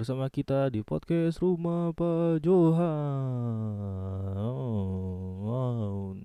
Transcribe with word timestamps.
bersama 0.00 0.32
kita 0.32 0.72
di 0.72 0.80
podcast 0.80 1.44
Rumah 1.44 1.92
Pak 1.92 2.40
Johan. 2.40 4.32
Oh, 4.32 5.44
wow. 5.44 6.16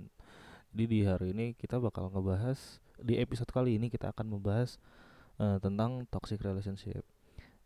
Jadi 0.71 0.83
di 0.87 1.03
hari 1.03 1.35
ini 1.35 1.51
kita 1.59 1.83
bakal 1.83 2.07
ngebahas 2.07 2.79
di 3.03 3.19
episode 3.19 3.51
kali 3.51 3.75
ini 3.75 3.91
kita 3.91 4.15
akan 4.15 4.31
membahas 4.31 4.79
eh, 5.43 5.59
tentang 5.59 6.07
toxic 6.07 6.39
relationship. 6.39 7.03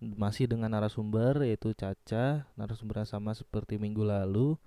Masih 0.02 0.50
dengan 0.50 0.74
narasumber 0.74 1.46
yaitu 1.46 1.78
Caca, 1.78 2.50
narasumber 2.58 3.06
yang 3.06 3.10
sama 3.14 3.38
seperti 3.38 3.78
minggu 3.78 4.02
lalu. 4.02 4.58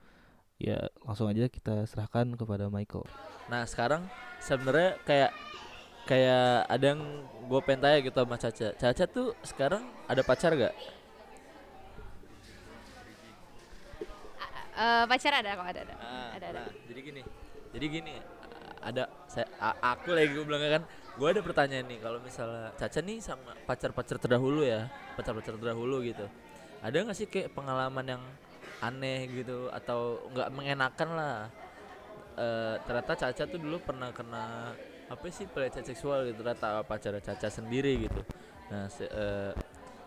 Ya, 0.62 0.94
langsung 1.02 1.26
aja 1.26 1.50
kita 1.50 1.90
serahkan 1.90 2.38
kepada 2.38 2.70
Michael. 2.70 3.02
Nah 3.50 3.66
sekarang 3.66 4.06
sebenarnya 4.38 4.94
kayak 5.02 5.34
kayak 6.06 6.70
ada 6.70 6.94
yang 6.94 7.02
gue 7.50 7.60
pengen 7.66 7.82
tanya 7.82 7.98
gitu 7.98 8.14
sama 8.14 8.38
Caca. 8.38 8.68
Caca 8.78 9.04
tuh 9.10 9.34
sekarang 9.42 9.82
ada 10.06 10.22
pacar 10.22 10.54
gak? 10.54 11.01
Eh, 14.72 15.04
pacar 15.04 15.32
ada 15.36 15.50
kok 15.52 15.66
ada 15.68 15.80
ada. 15.84 15.94
ada 16.32 16.46
ada. 16.48 16.60
nah, 16.64 16.70
jadi 16.88 17.00
gini, 17.04 17.22
jadi 17.76 17.86
gini, 17.92 18.14
ada 18.80 19.04
saya 19.28 19.44
aku 19.84 20.16
lagi 20.16 20.32
gue 20.32 20.44
bilang 20.48 20.64
kan, 20.64 20.82
gue 20.88 21.28
ada 21.28 21.40
pertanyaan 21.44 21.86
nih 21.92 22.00
kalau 22.00 22.18
misalnya 22.24 22.72
Caca 22.80 23.00
nih 23.04 23.20
sama 23.20 23.52
pacar-pacar 23.68 24.16
terdahulu 24.16 24.64
ya, 24.64 24.88
pacar-pacar 25.12 25.60
terdahulu 25.60 26.00
gitu, 26.00 26.24
ada 26.80 26.96
nggak 26.96 27.16
sih 27.16 27.28
kayak 27.28 27.52
pengalaman 27.52 28.16
yang 28.16 28.22
aneh 28.80 29.28
gitu 29.28 29.68
atau 29.68 30.24
nggak 30.32 30.48
mengenakan 30.56 31.08
lah? 31.14 31.36
Eh, 32.32 32.74
ternyata 32.88 33.12
Caca 33.12 33.42
tuh 33.44 33.60
dulu 33.60 33.76
pernah 33.84 34.08
kena 34.08 34.72
apa 35.12 35.24
sih 35.28 35.44
pelecehan 35.44 35.84
seksual 35.84 36.24
gitu 36.32 36.40
ternyata 36.40 36.80
pacar 36.88 37.12
Caca 37.20 37.48
sendiri 37.52 38.08
gitu. 38.08 38.24
Nah, 38.72 38.88
se- 38.88 39.12
eh, 39.12 39.52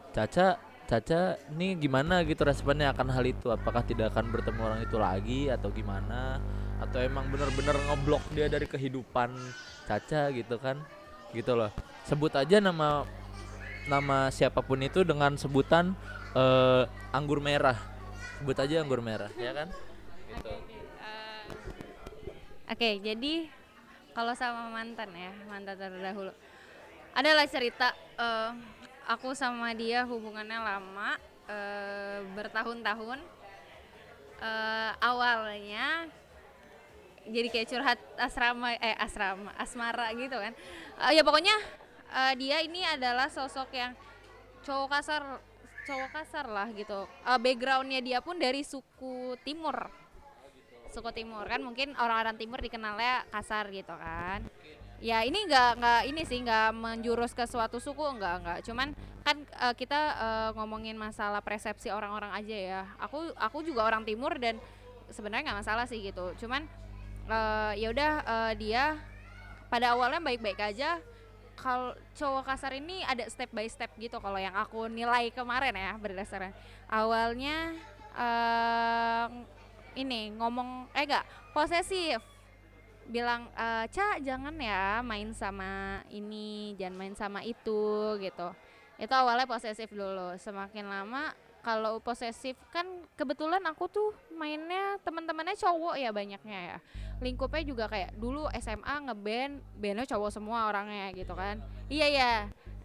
Caca 0.09 0.57
Caca 0.85 1.41
nih 1.57 1.81
gimana 1.81 2.21
gitu 2.21 2.45
responnya 2.45 2.93
akan 2.93 3.09
hal 3.09 3.25
itu? 3.25 3.49
Apakah 3.49 3.81
tidak 3.81 4.13
akan 4.13 4.29
bertemu 4.29 4.59
orang 4.61 4.81
itu 4.85 4.97
lagi 5.01 5.41
atau 5.49 5.73
gimana? 5.73 6.37
Atau 6.77 7.01
emang 7.01 7.25
bener-bener 7.33 7.73
ngeblok 7.89 8.21
dia 8.37 8.45
dari 8.45 8.69
kehidupan 8.69 9.33
Caca 9.89 10.29
gitu 10.29 10.61
kan? 10.61 10.77
Gitu 11.33 11.57
loh. 11.57 11.73
Sebut 12.05 12.29
aja 12.37 12.61
nama 12.61 13.01
nama 13.89 14.29
siapa 14.29 14.61
pun 14.61 14.77
itu 14.85 15.01
dengan 15.01 15.33
sebutan 15.41 15.97
eh, 16.37 16.85
anggur 17.09 17.41
merah. 17.41 17.81
Sebut 18.37 18.57
aja 18.61 18.85
anggur 18.85 19.01
merah, 19.01 19.33
ya 19.41 19.57
kan? 19.57 19.73
Gitu. 20.29 20.53
Oke, 22.65 22.97
jadi 23.01 23.49
kalau 24.13 24.33
sama 24.37 24.69
mantan 24.69 25.09
ya, 25.13 25.33
mantan 25.49 25.77
terdahulu. 25.77 26.33
Adalah 27.17 27.49
cerita 27.49 27.89
eh, 28.21 28.74
aku 29.05 29.37
sama 29.37 29.73
dia 29.77 30.03
hubungannya 30.05 30.59
lama 30.59 31.17
eh, 31.49 32.19
bertahun-tahun. 32.33 33.19
Eh, 34.35 34.91
awalnya 34.99 36.09
jadi 37.25 37.47
kayak 37.49 37.67
curhat 37.71 37.99
asrama 38.21 38.77
eh 38.77 38.95
asrama 39.01 39.51
asmara 39.57 40.11
gitu 40.13 40.37
kan. 40.37 40.53
Eh, 41.09 41.11
ya 41.17 41.21
pokoknya 41.21 41.55
eh, 42.13 42.33
dia 42.37 42.61
ini 42.61 42.85
adalah 42.85 43.29
sosok 43.29 43.69
yang 43.73 43.93
cowok 44.65 44.89
kasar 44.99 45.23
cowok 45.85 46.09
kasar 46.13 46.45
lah 46.49 46.67
gitu. 46.73 47.05
Eh, 47.05 47.39
backgroundnya 47.39 48.01
dia 48.01 48.19
pun 48.21 48.37
dari 48.37 48.65
suku 48.65 49.37
timur 49.45 50.05
suku 50.95 51.11
timur 51.11 51.43
kan 51.43 51.59
mungkin 51.59 51.91
orang-orang 51.99 52.39
timur 52.39 52.63
dikenalnya 52.63 53.27
kasar 53.27 53.67
gitu 53.67 53.91
kan 53.91 54.47
ya 55.03 55.23
ini 55.27 55.43
nggak 55.47 55.71
nggak 55.79 56.01
ini 56.07 56.21
sih 56.23 56.39
nggak 56.43 56.71
menjurus 56.75 57.35
ke 57.35 57.43
suatu 57.47 57.77
suku 57.81 58.01
nggak 58.01 58.35
nggak. 58.43 58.59
Cuman 58.67 58.95
kan 59.25 59.37
eh, 59.41 59.73
kita 59.75 59.99
eh, 60.15 60.49
ngomongin 60.55 60.95
masalah 60.95 61.41
persepsi 61.43 61.91
orang-orang 61.91 62.31
aja 62.31 62.57
ya. 62.57 62.81
Aku 63.01 63.33
aku 63.35 63.65
juga 63.65 63.85
orang 63.87 64.05
timur 64.07 64.35
dan 64.37 64.59
sebenarnya 65.11 65.51
nggak 65.51 65.59
masalah 65.65 65.85
sih 65.89 65.99
gitu. 66.01 66.33
Cuman 66.39 66.65
eh, 67.27 67.71
ya 67.81 67.87
udah 67.91 68.11
eh, 68.23 68.51
dia 68.59 68.83
pada 69.67 69.97
awalnya 69.97 70.21
baik-baik 70.21 70.59
aja. 70.61 71.01
Kalau 71.55 71.95
cowok 72.19 72.51
kasar 72.51 72.75
ini 72.75 72.99
ada 73.07 73.23
step 73.31 73.47
by 73.55 73.63
step 73.71 73.87
gitu 73.95 74.19
kalau 74.19 74.35
yang 74.35 74.51
aku 74.59 74.91
nilai 74.91 75.31
kemarin 75.31 75.71
ya 75.71 75.95
berdasarkan. 75.95 76.51
Awalnya 76.91 77.73
eh 78.15 79.27
ini 79.95 80.35
ngomong 80.35 80.91
eh 80.91 81.07
enggak 81.07 81.23
posesif 81.55 82.19
bilang 83.09 83.49
eh 83.53 83.85
Ca 83.89 84.17
jangan 84.21 84.55
ya 84.57 84.99
main 85.05 85.29
sama 85.31 86.01
ini 86.09 86.73
jangan 86.79 86.95
main 86.97 87.15
sama 87.15 87.39
itu 87.45 88.15
gitu. 88.19 88.47
Itu 88.95 89.13
awalnya 89.13 89.45
posesif 89.45 89.91
dulu. 89.91 90.35
Semakin 90.39 90.87
lama 90.87 91.33
kalau 91.65 91.97
posesif 91.97 92.53
kan 92.69 92.85
kebetulan 93.17 93.61
aku 93.65 93.89
tuh 93.89 94.13
mainnya 94.37 95.01
teman-temannya 95.01 95.57
cowok 95.57 95.97
ya 95.97 96.13
banyaknya 96.13 96.59
ya. 96.73 96.77
Lingkupnya 97.23 97.63
juga 97.65 97.85
kayak 97.89 98.13
dulu 98.19 98.45
SMA 98.61 98.95
ngeband 99.09 99.63
bandnya 99.79 100.05
cowok 100.05 100.29
semua 100.29 100.69
orangnya 100.69 101.09
gitu 101.17 101.33
kan. 101.33 101.61
Iya 101.89 102.07
ya 102.09 102.33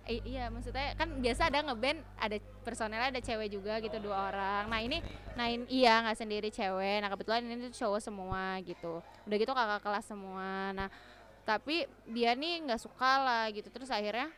I- 0.08 0.24
iya 0.24 0.48
maksudnya 0.48 0.96
kan 0.96 1.20
biasa 1.20 1.52
ada 1.52 1.60
ngeband 1.60 2.00
ada 2.16 2.36
personelnya 2.64 3.12
ada 3.12 3.20
cewek 3.20 3.52
juga 3.52 3.78
gitu 3.84 4.00
dua 4.00 4.32
orang. 4.32 4.64
Nah 4.68 4.80
ini 4.80 4.98
nah 5.36 5.46
in- 5.46 5.68
iya 5.68 6.00
nggak 6.02 6.18
sendiri 6.18 6.48
cewek. 6.48 7.04
Nah 7.04 7.08
kebetulan 7.12 7.44
ini 7.44 7.68
tuh 7.68 7.84
cowok 7.84 8.00
semua 8.00 8.58
gitu. 8.64 9.04
Udah 9.28 9.36
gitu 9.36 9.52
kakak 9.52 9.80
kelas 9.84 10.06
semua. 10.08 10.72
Nah 10.72 10.88
tapi 11.44 11.84
dia 12.08 12.32
nih 12.34 12.64
nggak 12.66 12.80
suka 12.80 13.12
lah 13.20 13.44
gitu. 13.52 13.68
Terus 13.68 13.92
akhirnya 13.92 14.28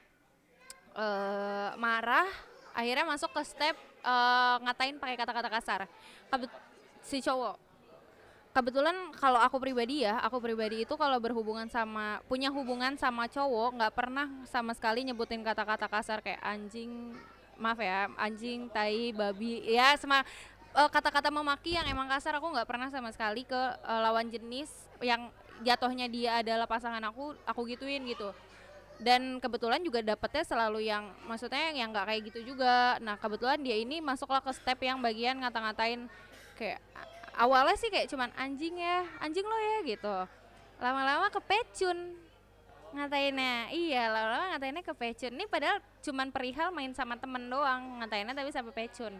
eh 0.99 1.71
marah. 1.79 2.29
Akhirnya 2.73 3.05
masuk 3.05 3.33
ke 3.37 3.43
step 3.45 3.77
eh, 4.03 4.57
ngatain 4.65 4.97
pakai 4.99 5.17
kata-kata 5.17 5.49
kasar. 5.53 5.81
Kebet- 6.29 6.61
si 7.03 7.19
cowok 7.21 7.72
kebetulan 8.53 8.95
kalau 9.17 9.41
aku 9.41 9.57
pribadi 9.57 10.05
ya 10.05 10.21
aku 10.21 10.37
pribadi 10.39 10.85
itu 10.85 10.95
kalau 11.01 11.17
berhubungan 11.17 11.67
sama 11.73 12.21
punya 12.29 12.53
hubungan 12.53 12.95
sama 13.01 13.25
cowok 13.25 13.81
nggak 13.81 13.95
pernah 13.97 14.29
sama 14.45 14.77
sekali 14.77 15.09
nyebutin 15.09 15.41
kata-kata 15.41 15.89
kasar 15.89 16.21
kayak 16.21 16.41
anjing 16.45 17.17
maaf 17.57 17.81
ya 17.81 18.09
anjing 18.17 18.69
tai 18.69 19.13
babi. 19.17 19.65
Ya 19.65 19.97
sama 19.97 20.25
eh, 20.77 20.89
kata-kata 20.93 21.33
memaki 21.33 21.77
yang 21.77 21.89
emang 21.89 22.09
kasar 22.11 22.37
aku 22.37 22.51
nggak 22.53 22.69
pernah 22.69 22.89
sama 22.93 23.15
sekali 23.15 23.45
ke 23.49 23.63
eh, 23.81 24.01
lawan 24.05 24.29
jenis 24.29 24.69
yang 25.01 25.33
jatuhnya 25.63 26.11
dia 26.11 26.43
adalah 26.43 26.69
pasangan 26.69 27.03
aku 27.07 27.39
aku 27.49 27.61
gituin 27.73 28.05
gitu. 28.09 28.35
Dan 29.03 29.43
kebetulan 29.43 29.83
juga 29.83 29.99
dapetnya 30.05 30.45
selalu 30.47 30.87
yang 30.87 31.11
maksudnya 31.27 31.75
yang 31.75 31.91
nggak 31.91 32.07
kayak 32.07 32.23
gitu 32.29 32.55
juga. 32.55 33.01
Nah 33.01 33.17
kebetulan 33.17 33.59
dia 33.65 33.81
ini 33.81 33.99
masuklah 34.05 34.45
ke 34.45 34.53
step 34.55 34.79
yang 34.85 35.01
bagian 35.01 35.41
ngata-ngatain 35.43 36.07
kayak 36.59 36.79
awalnya 37.37 37.77
sih 37.81 37.89
kayak 37.89 38.09
cuman 38.13 38.31
anjing 38.37 38.77
ya 38.77 39.05
anjing 39.21 39.45
lo 39.45 39.59
ya 39.59 39.79
gitu. 39.87 40.17
Lama-lama 40.83 41.31
kepecun 41.33 42.19
ngatainnya. 42.93 43.73
Iya 43.73 44.03
lama-lama 44.13 44.45
ngatainnya 44.57 44.83
kepecun. 44.85 45.33
Ini 45.33 45.45
padahal 45.49 45.81
cuman 46.05 46.29
perihal 46.29 46.69
main 46.75 46.93
sama 46.93 47.17
temen 47.17 47.49
doang 47.49 48.03
ngatainnya 48.03 48.37
tapi 48.37 48.51
sampai 48.53 48.73
pecun. 48.75 49.15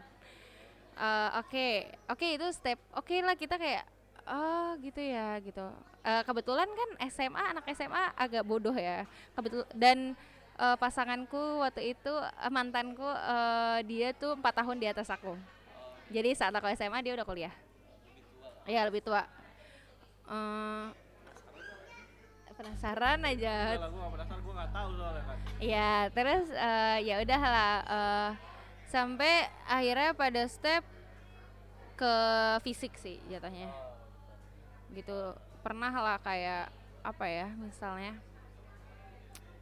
Eh, 0.93 1.31
oke 1.41 1.69
oke 2.13 2.27
itu 2.37 2.47
step 2.53 2.77
oke 2.93 3.17
lah 3.25 3.33
kita 3.33 3.57
kayak 3.57 3.85
oh 4.29 4.77
gitu 4.85 5.01
ya 5.01 5.41
gitu. 5.41 5.65
Eh, 6.05 6.23
kebetulan 6.27 6.69
kan 6.69 6.91
SMA 7.09 7.43
anak 7.57 7.65
SMA 7.73 8.05
agak 8.19 8.45
bodoh 8.45 8.77
ya. 8.77 9.09
Kebetul 9.33 9.65
dan 9.73 10.13
eh, 10.61 10.77
pasanganku 10.77 11.65
waktu 11.65 11.97
itu 11.97 12.13
eh, 12.21 12.53
mantanku 12.53 13.09
eh, 13.09 13.79
dia 13.89 14.13
tuh 14.13 14.37
empat 14.37 14.61
tahun 14.61 14.77
di 14.77 14.87
atas 14.91 15.09
aku. 15.09 15.33
Jadi 16.13 16.37
saat 16.37 16.53
aku 16.53 16.69
SMA 16.77 17.01
dia 17.01 17.17
udah 17.17 17.25
kuliah 17.25 17.55
Iya 18.67 18.87
lebih 18.87 19.03
tua. 19.03 19.27
Eh, 20.31 20.87
penasaran 22.63 23.21
aja. 23.27 23.75
Gue 23.75 24.09
penasaran, 24.15 24.39
gue 24.39 24.55
gak 24.55 24.71
tahu 24.71 24.91
soalnya 24.95 25.23
kan 25.27 25.37
Ya 25.59 25.93
terus 26.15 26.47
eh, 26.55 26.99
ya 27.03 27.15
udahlah 27.19 27.75
eh, 27.83 28.31
sampai 28.87 29.51
akhirnya 29.67 30.15
pada 30.15 30.43
step 30.47 30.87
ke 31.99 32.15
fisik 32.63 32.95
sih 33.03 33.19
jatuhnya. 33.27 33.67
Gitu. 34.95 35.35
Pernah 35.63 35.91
lah 35.91 36.19
kayak 36.23 36.71
apa 37.03 37.27
ya 37.27 37.51
misalnya 37.59 38.15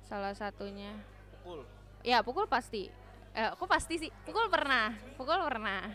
salah 0.05 0.37
satunya. 0.37 0.93
Pukul. 1.41 1.64
Ya 2.05 2.20
pukul 2.20 2.44
pasti. 2.53 2.93
Eh, 3.32 3.49
aku 3.49 3.64
pasti 3.64 3.96
sih? 3.96 4.11
Pukul 4.29 4.53
pernah 4.53 4.93
pukul 5.17 5.41
pernah. 5.41 5.88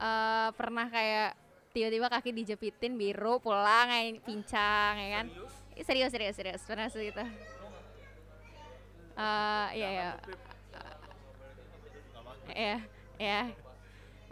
Eh 0.00 0.48
pernah 0.56 0.88
kayak 0.88 1.41
tiba-tiba 1.72 2.06
kaki 2.12 2.30
dijepitin 2.36 3.00
biru 3.00 3.40
pulang 3.40 3.88
kayak 3.88 4.20
pincang 4.22 4.94
ya 5.00 5.08
kan? 5.20 5.26
Serius 5.82 6.12
serius 6.12 6.36
serius 6.36 6.62
pernah 6.68 6.92
segitu 6.92 7.24
Eh 9.12 9.66
iya 9.80 9.88
ya 9.92 10.08
ya 12.52 12.76
ya 13.16 13.40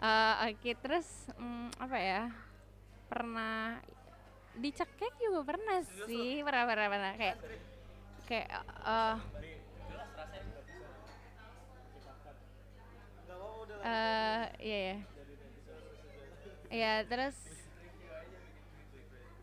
Eh, 0.01 0.33
oke 0.49 0.71
terus 0.81 1.29
mm, 1.37 1.77
apa 1.77 1.97
ya? 2.01 2.21
Pernah 3.05 3.77
dicekek 4.57 5.13
juga 5.21 5.45
pernah 5.45 5.77
sih. 6.09 6.41
Pernah 6.41 6.65
pernah 6.65 6.87
pernah. 6.89 7.13
Kayak 7.21 7.37
kayak 8.25 8.49
eh 8.65 9.17
eh 13.81 14.43
iya 14.61 14.79
ya 14.89 14.97
Iya 16.71 17.03
terus 17.03 17.35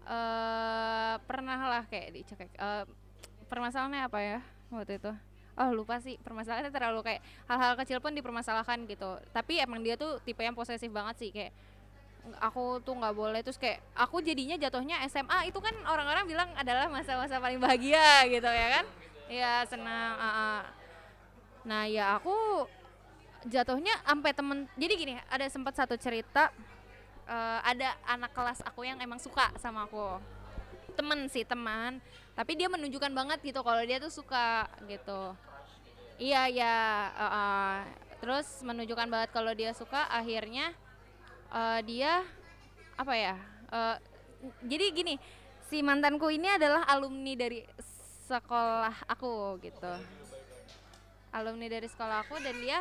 eh 0.09 1.15
pernah 1.29 1.61
lah 1.69 1.85
kayak 1.85 2.17
dicekek 2.17 2.49
eh 2.57 2.85
permasalahannya 3.53 4.03
apa 4.09 4.19
ya 4.25 4.39
waktu 4.73 4.97
itu? 4.97 5.13
Oh 5.59 5.71
lupa 5.77 6.01
sih 6.01 6.17
permasalahannya 6.25 6.73
terlalu 6.73 7.05
kayak 7.05 7.21
hal-hal 7.45 7.77
kecil 7.77 8.01
pun 8.01 8.17
dipermasalahkan 8.17 8.89
gitu. 8.89 9.21
Tapi 9.37 9.61
emang 9.61 9.85
dia 9.85 10.01
tuh 10.01 10.17
tipe 10.25 10.41
yang 10.41 10.57
posesif 10.57 10.89
banget 10.89 11.15
sih 11.21 11.29
kayak 11.29 11.53
aku 12.41 12.81
tuh 12.81 12.97
nggak 12.97 13.15
boleh 13.17 13.41
terus 13.45 13.61
kayak 13.61 13.85
aku 13.93 14.25
jadinya 14.25 14.57
jatuhnya 14.57 15.01
SMA 15.09 15.53
itu 15.53 15.61
kan 15.61 15.73
orang-orang 15.85 16.25
bilang 16.25 16.49
adalah 16.57 16.89
masa-masa 16.89 17.37
paling 17.37 17.61
bahagia 17.61 18.25
gitu 18.33 18.49
ya 18.49 18.81
kan? 18.81 18.85
Ya 19.29 19.55
senang 19.69 20.17
ah, 20.17 20.25
ah. 20.25 20.61
nah 21.69 21.85
ya 21.85 22.17
aku 22.17 22.65
jatuhnya 23.45 23.93
sampai 24.09 24.33
temen 24.33 24.65
jadi 24.81 24.95
gini 24.97 25.15
ada 25.29 25.45
sempat 25.53 25.77
satu 25.77 26.01
cerita 26.01 26.49
eh, 27.29 27.59
ada 27.63 27.95
anak 28.09 28.33
kelas 28.33 28.65
aku 28.65 28.89
yang 28.89 28.99
emang 28.99 29.21
suka 29.21 29.53
sama 29.61 29.85
aku. 29.85 30.17
Temen 30.97 31.29
sih 31.29 31.45
teman. 31.45 32.01
Tapi 32.33 32.57
dia 32.57 32.73
menunjukkan 32.73 33.13
banget 33.13 33.39
gitu 33.45 33.61
kalau 33.61 33.83
dia 33.85 34.01
tuh 34.01 34.11
suka 34.11 34.67
gitu. 34.89 35.37
Iya 36.19 36.51
ya 36.51 36.77
eh, 37.15 37.29
eh. 37.31 37.79
terus 38.19 38.49
menunjukkan 38.67 39.07
banget 39.07 39.31
kalau 39.31 39.55
dia 39.55 39.71
suka 39.71 40.11
akhirnya 40.11 40.75
eh, 41.55 41.81
dia 41.87 42.27
apa 42.99 43.15
ya 43.15 43.37
eh, 43.71 43.97
jadi 44.67 44.91
gini 44.91 45.15
si 45.71 45.79
mantanku 45.85 46.27
ini 46.27 46.51
adalah 46.51 46.83
alumni 46.91 47.39
dari 47.39 47.63
sekolah 48.29 49.09
aku 49.09 49.57
gitu. 49.63 49.93
Alumni 51.33 51.69
dari 51.69 51.89
sekolah 51.89 52.25
aku 52.25 52.41
dan 52.41 52.57
dia 52.59 52.79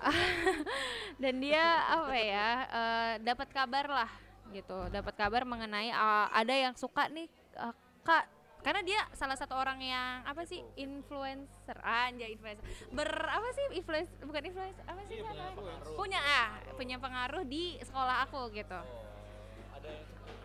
dan 1.22 1.34
dia 1.38 1.64
apa 1.88 2.16
ya 2.16 2.48
eh, 2.68 3.12
dapat 3.24 3.48
kabar 3.52 3.86
lah 3.86 4.10
gitu. 4.50 4.78
Dapat 4.90 5.14
kabar 5.14 5.42
mengenai 5.46 5.92
eh, 5.92 6.26
ada 6.32 6.54
yang 6.54 6.74
suka 6.74 7.06
nih 7.12 7.28
eh, 7.56 7.74
kak 8.02 8.40
karena 8.60 8.84
dia 8.84 9.00
salah 9.16 9.36
satu 9.40 9.56
orang 9.56 9.80
yang 9.80 10.20
apa 10.28 10.44
sih 10.44 10.60
influencer. 10.76 11.76
anjay 11.80 12.36
influencer. 12.36 12.64
Ber 12.92 13.08
apa 13.08 13.48
sih 13.56 13.64
influencer 13.80 14.20
bukan 14.20 14.42
influencer 14.52 14.84
apa 14.84 15.00
sih 15.08 15.16
namanya? 15.24 15.56
punya 15.96 16.20
ah 16.20 16.48
punya 16.76 16.96
pengaruh 17.00 17.44
di 17.48 17.80
sekolah 17.80 18.28
aku 18.28 18.52
gitu. 18.52 18.80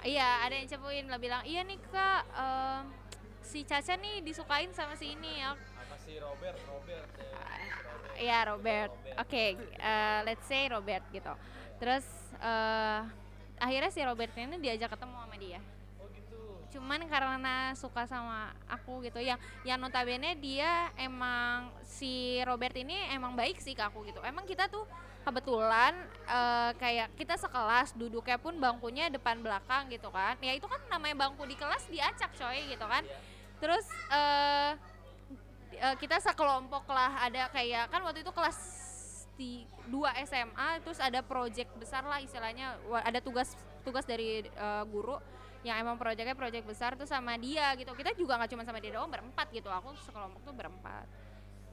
Iya 0.06 0.46
ada 0.46 0.54
yang 0.54 0.70
cepuin 0.70 1.10
lah 1.10 1.18
bilang 1.18 1.44
iya 1.50 1.66
nih 1.66 1.82
kak 1.90 2.24
em, 2.38 2.84
si 3.42 3.66
Caca 3.66 3.98
nih 3.98 4.22
disukain 4.22 4.70
sama 4.72 4.94
si 4.96 5.18
ini 5.18 5.42
ya. 5.42 5.58
Sama 5.58 5.98
si 6.00 6.16
Robert, 6.22 6.58
Robert. 6.70 7.10
Iya 8.16 8.48
Robert. 8.48 8.92
Oke, 9.20 9.60
eh, 9.60 10.20
let's 10.24 10.48
say 10.48 10.68
Robert 10.72 11.04
gitu. 11.12 11.34
Terus 11.80 12.06
eh 12.40 13.02
akhirnya 13.56 13.92
si 13.92 14.04
Robert 14.04 14.36
ini 14.36 14.60
diajak 14.60 14.92
ketemu 14.96 15.16
sama 15.16 15.36
dia. 15.40 15.60
Cuman 16.76 17.08
karena 17.08 17.72
suka 17.72 18.04
sama 18.04 18.52
aku 18.68 19.00
gitu, 19.08 19.24
yang 19.24 19.40
yang 19.64 19.80
notabene 19.80 20.36
dia 20.36 20.92
emang 21.00 21.72
si 21.88 22.44
Robert 22.44 22.76
ini 22.76 22.96
emang 23.16 23.32
baik 23.32 23.64
sih 23.64 23.72
ke 23.72 23.84
aku 23.84 24.04
gitu. 24.04 24.20
Emang 24.28 24.44
kita 24.44 24.68
tuh 24.68 24.84
kebetulan 25.24 25.96
eh, 26.28 26.72
kayak 26.76 27.16
kita 27.16 27.40
sekelas 27.40 27.96
duduknya 27.96 28.36
pun 28.36 28.60
bangkunya 28.60 29.08
depan 29.08 29.40
belakang 29.40 29.88
gitu 29.88 30.12
kan. 30.12 30.36
Ya 30.44 30.52
itu 30.52 30.68
kan 30.68 30.84
namanya 30.92 31.16
bangku 31.28 31.48
di 31.48 31.56
kelas 31.56 31.88
diacak 31.88 32.36
coy 32.36 32.60
gitu 32.68 32.84
kan. 32.84 33.04
Terus 33.64 33.88
eh 34.12 34.76
eh, 35.74 35.96
kita 35.98 36.22
sekelompok 36.22 36.86
lah 36.90 37.26
ada 37.26 37.50
kayak 37.50 37.90
kan 37.90 38.02
waktu 38.06 38.22
itu 38.22 38.32
kelas 38.32 38.58
di 39.36 39.68
dua 39.92 40.16
SMA 40.24 40.80
terus 40.82 40.98
ada 40.98 41.20
project 41.22 41.72
besar 41.76 42.04
lah 42.08 42.24
istilahnya. 42.24 42.80
Ada 43.04 43.20
tugas 43.20 43.54
tugas 43.84 44.08
dari 44.08 44.44
eh, 44.46 44.84
guru 44.88 45.20
yang 45.66 45.82
emang 45.82 45.98
proyeknya 45.98 46.38
proyek 46.38 46.64
besar 46.64 46.94
tuh 46.96 47.10
sama 47.10 47.36
dia 47.36 47.74
gitu. 47.76 47.92
Kita 47.94 48.14
juga 48.14 48.38
nggak 48.38 48.52
cuma 48.54 48.64
sama 48.64 48.80
dia 48.80 48.96
doang 48.96 49.12
berempat 49.12 49.50
gitu. 49.52 49.68
Aku 49.70 49.94
sekelompok 50.06 50.42
tuh 50.46 50.54
berempat. 50.56 51.06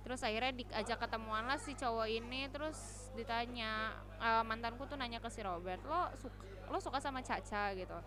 Terus 0.02 0.18
akhirnya 0.26 0.52
diajak 0.58 0.98
ketemuan 0.98 1.46
lah 1.46 1.62
si 1.62 1.78
cowok 1.78 2.08
ini 2.10 2.50
terus 2.50 3.08
ditanya 3.14 3.94
eh, 4.18 4.42
mantanku 4.42 4.84
tuh 4.90 4.98
nanya 4.98 5.22
ke 5.22 5.30
si 5.30 5.40
Robert 5.44 5.80
lo 5.86 6.10
suka 6.18 6.42
lo 6.72 6.78
suka 6.82 6.98
sama 6.98 7.22
Caca? 7.22 7.70
gitu. 7.78 7.98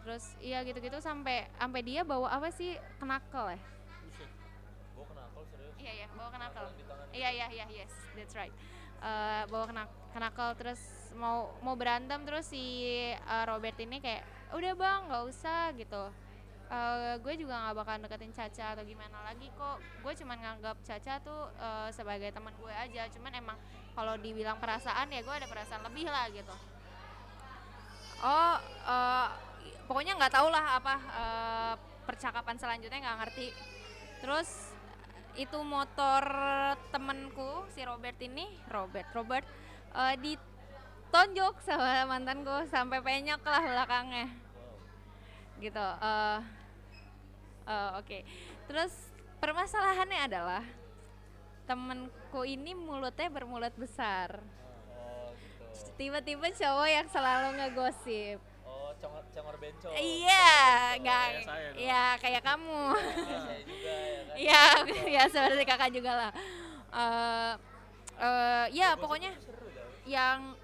Terus 0.00 0.24
iya 0.40 0.62
gitu-gitu 0.64 1.02
sampai 1.02 1.50
sampai 1.58 1.80
dia 1.84 2.06
bawa 2.06 2.30
apa 2.30 2.48
sih 2.54 2.78
kenakel 3.02 3.58
ya? 3.58 3.60
Iya 5.80 5.92
iya, 5.96 6.06
bawa 6.12 6.28
kenakel. 6.28 6.64
Iya 7.10 7.28
iya 7.32 7.46
iya, 7.48 7.64
yes, 7.72 7.92
that's 8.12 8.36
right. 8.36 8.52
Eh, 9.00 9.42
bawa 9.48 9.64
kena 9.64 9.84
kenakel 10.12 10.52
terus 10.60 10.80
mau 11.16 11.56
mau 11.64 11.72
berantem 11.72 12.20
terus 12.28 12.52
si 12.52 12.84
eh, 13.16 13.44
Robert 13.48 13.80
ini 13.80 13.96
kayak 13.96 14.52
udah 14.52 14.72
bang 14.76 15.00
nggak 15.08 15.24
usah 15.24 15.72
gitu. 15.72 16.12
Eh, 16.70 17.14
gue 17.24 17.34
juga 17.40 17.56
nggak 17.64 17.74
bakal 17.80 17.94
deketin 18.04 18.30
Caca 18.36 18.76
atau 18.76 18.84
gimana 18.84 19.24
lagi 19.24 19.48
kok. 19.56 19.80
Gue 20.04 20.12
cuman 20.12 20.36
nganggap 20.36 20.76
Caca 20.84 21.14
tuh 21.24 21.48
eh, 21.56 21.88
sebagai 21.96 22.28
teman 22.28 22.52
gue 22.60 22.72
aja. 22.76 23.08
Cuman 23.08 23.32
emang 23.32 23.56
kalau 23.96 24.20
dibilang 24.20 24.60
perasaan 24.60 25.08
ya 25.08 25.24
gue 25.24 25.34
ada 25.34 25.48
perasaan 25.48 25.82
lebih 25.88 26.04
lah 26.04 26.28
gitu. 26.28 26.54
Oh, 28.20 28.56
eh, 28.84 29.28
pokoknya 29.88 30.12
nggak 30.20 30.34
tahu 30.36 30.52
lah 30.52 30.76
apa 30.76 30.94
eh, 31.00 31.74
percakapan 32.04 32.60
selanjutnya 32.60 33.00
nggak 33.00 33.18
ngerti. 33.24 33.48
Terus 34.20 34.69
itu 35.36 35.58
motor 35.62 36.22
temenku 36.90 37.66
si 37.70 37.84
Robert 37.86 38.18
ini. 38.22 38.46
Robert 38.66 39.08
Robert. 39.14 39.46
Eh, 39.90 40.14
ditonjok 40.18 41.62
sama 41.62 42.06
mantanku 42.06 42.66
sampai 42.70 43.02
penyok 43.02 43.42
lah 43.44 43.62
belakangnya. 43.62 44.28
Gitu 45.62 45.86
eh 46.02 46.40
eh, 47.68 47.90
oke. 48.00 48.18
Terus 48.66 48.92
permasalahannya 49.38 50.20
adalah 50.26 50.64
temenku 51.70 52.42
ini 52.42 52.74
mulutnya 52.74 53.30
bermulut 53.30 53.74
besar. 53.78 54.42
Oh 54.98 55.30
gitu. 55.70 55.90
tiba-tiba 55.96 56.50
cowok 56.50 56.88
yang 56.90 57.06
selalu 57.08 57.48
ngegosip 57.56 58.49
congor 59.00 59.24
congor 59.32 59.56
bencong. 59.56 59.92
iya 59.96 60.48
nggak 61.00 61.24
Kayak 61.26 61.44
saya 61.48 61.66
dong. 61.72 61.80
ya 61.80 62.04
kayak 62.20 62.42
kamu 62.44 62.82
ya 62.94 63.38
kan. 63.40 63.58
Iya, 64.40 64.62
ya 65.08 65.22
seperti 65.28 65.64
kakak 65.64 65.90
juga 65.92 66.12
lah. 66.16 66.30
Eh, 66.90 67.52
eh, 68.20 68.64
ya 68.76 68.94
pokoknya 68.96 69.32
yang 70.04 70.54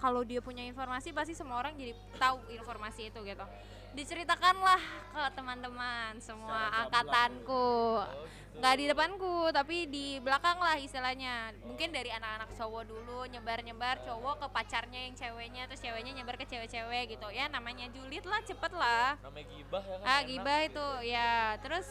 kalau 0.00 0.24
dia 0.24 0.40
punya 0.40 0.64
informasi 0.64 1.12
pasti 1.12 1.36
semua 1.36 1.60
orang 1.60 1.76
jadi 1.76 1.92
tahu 2.16 2.40
informasi 2.50 3.12
itu 3.12 3.20
gitu. 3.20 3.46
Diceritakanlah 3.90 4.82
ke 5.10 5.22
teman-teman 5.34 6.14
semua 6.22 6.70
angkatanku. 6.86 7.98
Oh 7.98 8.06
gitu. 8.06 8.58
Nggak 8.60 8.74
di 8.76 8.84
depanku, 8.92 9.36
tapi 9.54 9.76
di 9.88 10.06
belakang 10.20 10.58
lah 10.60 10.76
istilahnya. 10.76 11.54
Mungkin 11.64 11.90
dari 11.94 12.10
anak-anak 12.12 12.50
cowok 12.54 12.82
dulu 12.86 13.24
nyebar-nyebar 13.30 14.02
cowok 14.04 14.42
ke 14.42 14.46
pacarnya 14.52 15.00
yang 15.10 15.14
ceweknya, 15.16 15.62
terus 15.70 15.80
ceweknya 15.80 16.12
nyebar 16.20 16.36
ke 16.36 16.44
cewek-cewek 16.44 17.16
gitu. 17.16 17.28
Ya 17.32 17.48
namanya 17.48 17.88
julid 17.94 18.22
lah, 18.26 18.42
cepet 18.44 18.72
lah 18.74 19.16
Namanya 19.22 19.46
gibah 19.48 19.82
ya 19.86 19.96
kan. 19.96 20.06
ah 20.06 20.20
gibah 20.26 20.58
gitu. 20.66 20.70
itu 20.76 20.88
ya 21.14 21.30
terus 21.62 21.86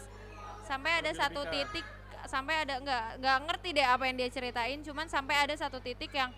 sampai 0.68 0.91
ada 1.01 1.12
satu 1.15 1.41
Lebih-lebih 1.41 1.74
titik 1.74 1.86
sampai 2.27 2.56
ada 2.68 2.75
nggak 2.84 3.06
nggak 3.24 3.38
ngerti 3.48 3.70
deh 3.74 3.88
apa 3.88 4.03
yang 4.06 4.18
dia 4.20 4.29
ceritain 4.29 4.79
cuman 4.84 5.08
sampai 5.08 5.36
ada 5.50 5.56
satu 5.56 5.79
titik 5.82 6.12
yang 6.13 6.29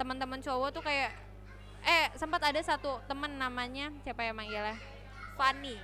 teman-teman 0.00 0.40
cowok 0.40 0.72
tuh 0.72 0.80
kayak 0.80 1.12
eh 1.82 2.06
sempat 2.14 2.42
ada 2.46 2.60
satu 2.62 3.02
temen 3.10 3.34
namanya 3.38 3.90
siapa 4.06 4.22
yang 4.22 4.38
manggilnya 4.38 4.78
Fanny 5.34 5.76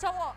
cowok 0.00 0.34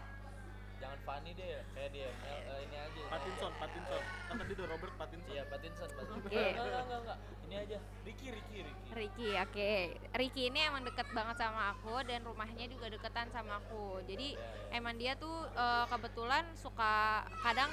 Jangan 0.77 0.99
Fanny 1.09 1.33
deh 1.33 1.57
ya. 1.57 1.61
Kayak 1.73 1.89
dia 1.89 2.09
Mel, 2.21 2.37
eh, 2.37 2.59
ini 2.69 2.77
aja. 2.77 3.01
Pattinson, 3.09 3.51
Pattinson. 3.57 4.03
Kan 4.29 4.35
tadi 4.37 4.51
udah 4.53 4.67
Robert 4.69 4.93
Pattinson. 4.93 5.33
Iya, 5.33 5.43
Pattinson. 5.49 5.89
Oke. 5.89 6.05
Enggak, 6.29 6.53
enggak, 6.53 6.83
enggak, 6.85 6.99
enggak. 7.01 7.17
Ini 7.49 7.55
aja. 7.65 7.77
Ricky, 8.05 8.27
Ricky, 8.29 8.57
Ricky. 8.61 8.87
Ricky 8.97 9.29
oke 9.37 9.71
Ricky 10.17 10.43
ini 10.49 10.65
emang 10.65 10.81
deket 10.81 11.05
banget 11.13 11.37
sama 11.37 11.77
aku 11.77 12.01
dan 12.09 12.25
rumahnya 12.25 12.65
juga 12.65 12.89
deketan 12.89 13.29
sama 13.29 13.61
aku 13.61 14.01
jadi 14.09 14.33
emang 14.73 14.97
dia 14.97 15.13
tuh 15.13 15.45
eh, 15.53 15.85
kebetulan 15.85 16.43
suka 16.57 17.21
kadang 17.45 17.69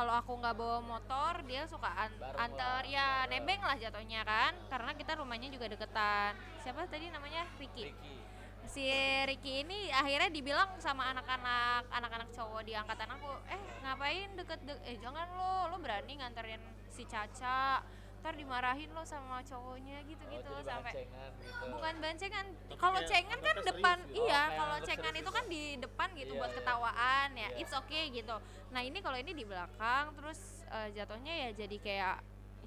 kalau 0.00 0.16
aku 0.16 0.32
nggak 0.40 0.56
bawa 0.56 0.80
motor 0.80 1.44
dia 1.44 1.68
suka 1.68 1.92
an- 1.92 2.16
Bareng 2.16 2.40
antar. 2.40 2.88
Lah. 2.88 2.88
ya 2.88 3.08
nebeng 3.28 3.60
lah 3.60 3.76
jatuhnya 3.76 4.24
kan 4.24 4.56
karena 4.72 4.96
kita 4.96 5.12
rumahnya 5.20 5.52
juga 5.52 5.68
deketan. 5.68 6.32
Siapa 6.64 6.88
tadi 6.88 7.12
namanya? 7.12 7.44
Ricky. 7.60 7.92
Ricky. 7.92 8.16
si 8.64 8.86
Ricky 9.28 9.66
ini 9.66 9.90
akhirnya 9.90 10.30
dibilang 10.30 10.78
sama 10.78 11.10
anak-anak 11.10 11.90
anak-anak 11.90 12.28
cowok 12.30 12.62
di 12.62 12.72
angkatan 12.72 13.08
aku 13.18 13.26
eh 13.50 13.58
ngapain 13.82 14.30
deket 14.38 14.62
de 14.62 14.74
eh 14.86 14.94
jangan 15.00 15.26
lo 15.34 15.74
lo 15.74 15.76
berani 15.82 16.14
nganterin 16.22 16.60
si 16.86 17.02
Caca 17.02 17.82
ntar 18.20 18.36
dimarahin 18.36 18.90
lo 18.92 19.00
sama 19.02 19.40
cowoknya 19.40 20.04
gitu-gitu 20.04 20.52
oh, 20.52 20.60
sampai 20.60 20.92
bancengan 20.92 21.30
gitu. 21.40 21.64
bukan 21.72 21.94
bancengan 21.98 22.46
kalau 22.76 23.00
cengan 23.02 23.38
kan 23.40 23.56
depan 23.64 23.98
serius 23.98 24.20
iya 24.20 24.42
Oh, 24.42 24.56
kalau 24.60 24.76
cengan 24.80 25.08
serius 25.08 25.22
itu 25.22 25.30
kan 25.32 25.44
di 25.46 25.62
depan 25.76 26.08
gitu 26.12 26.32
Iya, 26.32 26.38
buat 26.38 26.50
iya. 26.50 26.58
ketawaan 26.60 27.28
ya 27.32 27.48
Iya. 27.48 27.58
it's 27.58 27.72
okay 27.72 28.04
gitu 28.10 28.36
nah 28.68 28.80
ini 28.80 28.98
kalau 29.00 29.16
ini 29.16 29.32
di 29.32 29.44
belakang 29.44 30.12
terus 30.14 30.40
eh, 30.68 30.88
jatuhnya 30.92 31.34
ya 31.34 31.50
jadi 31.56 31.76
kayak 31.80 32.16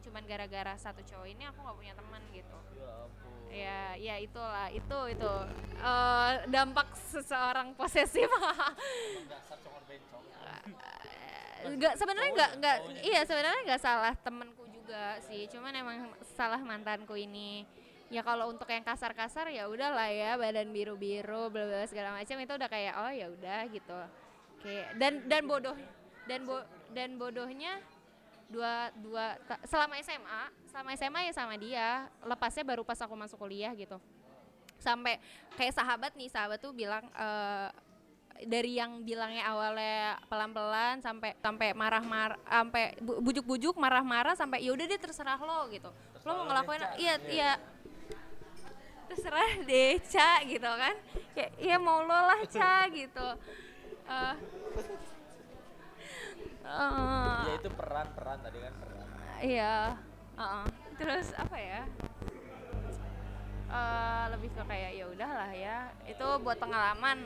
cuman 0.04 0.24
gara-gara 0.26 0.74
satu 0.76 1.00
cowok 1.00 1.28
ini 1.30 1.46
aku 1.46 1.64
nggak 1.64 1.78
punya 1.78 1.94
teman 1.94 2.22
gitu 2.30 2.58
Ya 2.74 2.90
ampun. 3.00 3.32
ya 3.48 3.82
ya 3.96 4.16
itulah 4.20 4.68
itu 4.68 5.00
itu 5.08 5.34
Eh, 5.80 6.32
dampak 6.48 6.88
seseorang 6.98 7.72
posesif 7.74 8.28
nggak 11.64 11.94
sebenarnya 11.96 12.32
nggak 12.34 12.52
nggak 12.60 12.76
iya 13.02 13.22
sebenarnya 13.24 13.62
nggak 13.64 13.80
salah 13.82 14.12
temenku 14.20 14.68
juga 14.84 15.16
sih. 15.24 15.48
Cuman 15.48 15.72
emang 15.72 16.12
salah 16.36 16.60
mantanku 16.60 17.16
ini. 17.16 17.64
Ya 18.12 18.20
kalau 18.20 18.52
untuk 18.52 18.68
yang 18.68 18.84
kasar-kasar 18.84 19.50
ya 19.50 19.72
udahlah 19.72 20.12
ya 20.12 20.36
badan 20.36 20.70
biru-biru 20.70 21.50
bla 21.50 21.88
segala 21.88 22.14
macam 22.14 22.36
itu 22.38 22.54
udah 22.54 22.70
kayak 22.70 22.94
oh 23.00 23.12
ya 23.16 23.26
udah 23.32 23.62
gitu. 23.72 24.00
Oke 24.60 24.76
dan 25.00 25.24
dan 25.26 25.48
bodoh 25.48 25.74
dan 26.28 26.46
bo 26.46 26.62
dan 26.94 27.18
bodohnya 27.18 27.82
dua 28.52 28.94
dua 29.02 29.40
selama 29.66 29.98
SMA 30.04 30.44
selama 30.70 30.90
SMA 31.00 31.20
ya 31.32 31.34
sama 31.34 31.56
dia. 31.58 31.90
Lepasnya 32.22 32.68
baru 32.68 32.86
pas 32.86 33.00
aku 33.02 33.16
masuk 33.18 33.40
kuliah 33.40 33.74
gitu. 33.74 33.98
Sampai 34.78 35.18
kayak 35.58 35.74
sahabat 35.74 36.14
nih 36.14 36.30
sahabat 36.30 36.62
tuh 36.62 36.76
bilang 36.76 37.08
eh, 37.18 37.70
dari 38.46 38.76
yang 38.76 39.02
bilangnya 39.02 39.48
awalnya 39.48 40.20
pelan-pelan 40.28 41.00
sampai 41.00 41.36
sampai 41.38 41.72
marah-marah 41.72 42.40
sampai 42.44 42.96
bu- 43.00 43.20
bujuk-bujuk 43.22 43.76
marah-marah 43.76 44.34
sampai 44.34 44.62
ya 44.62 44.72
udah 44.72 44.86
deh 44.86 45.00
terserah 45.00 45.40
lo 45.40 45.68
gitu 45.70 45.90
lo 46.24 46.32
mau 46.34 46.46
ngelakuin 46.48 46.82
iya 46.98 47.16
iya 47.28 47.52
terserah 49.08 49.62
deh 49.62 50.00
Ca 50.02 50.42
gitu 50.44 50.70
kan 50.70 50.96
kayak 51.34 51.52
iya 51.60 51.76
mau 51.78 52.02
lo 52.02 52.20
lah 52.28 52.40
Ca 52.54 52.88
gitu 52.90 53.28
Eh, 54.04 54.36
eh, 56.68 57.40
Ya 57.48 57.54
itu 57.56 57.70
peran-peran 57.72 58.38
tadi 58.44 58.58
kan 58.60 58.74
peran. 58.76 59.08
Iya. 59.40 59.76
uh-uh. 60.36 60.66
Terus 61.00 61.32
apa 61.36 61.56
ya? 61.56 61.82
Eh, 63.72 64.24
lebih 64.30 64.50
ke 64.52 64.62
kayak 64.62 64.92
ya 64.94 65.06
udahlah 65.08 65.52
ya. 65.56 65.78
Itu 66.04 66.28
buat 66.44 66.60
pengalaman. 66.60 67.24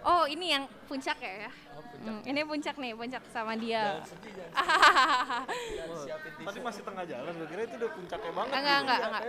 Oh 0.00 0.24
ini 0.24 0.46
yang 0.50 0.64
puncak 0.84 1.18
ya? 1.18 1.50
Oh, 1.74 1.82
puncak. 1.82 2.06
Hmm, 2.06 2.20
ini 2.22 2.40
puncak 2.42 2.74
nih, 2.74 2.92
puncak 2.94 3.22
sama 3.28 3.52
dia. 3.54 3.98
Jangan 3.98 4.06
sedih 4.14 4.32
jangan. 4.32 5.42
Tisu. 5.44 6.08
Tadi 6.38 6.58
masih 6.62 6.82
tengah 6.82 7.04
jalan, 7.04 7.32
gue 7.34 7.46
kira 7.46 7.62
itu 7.62 7.74
udah 7.76 7.90
puncaknya 7.92 8.30
banget. 8.32 8.54
Enggak, 8.54 8.78
enggak, 8.78 8.98
enggak. 9.02 9.22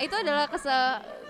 Itu 0.00 0.14
adalah 0.16 0.44
kese 0.48 0.76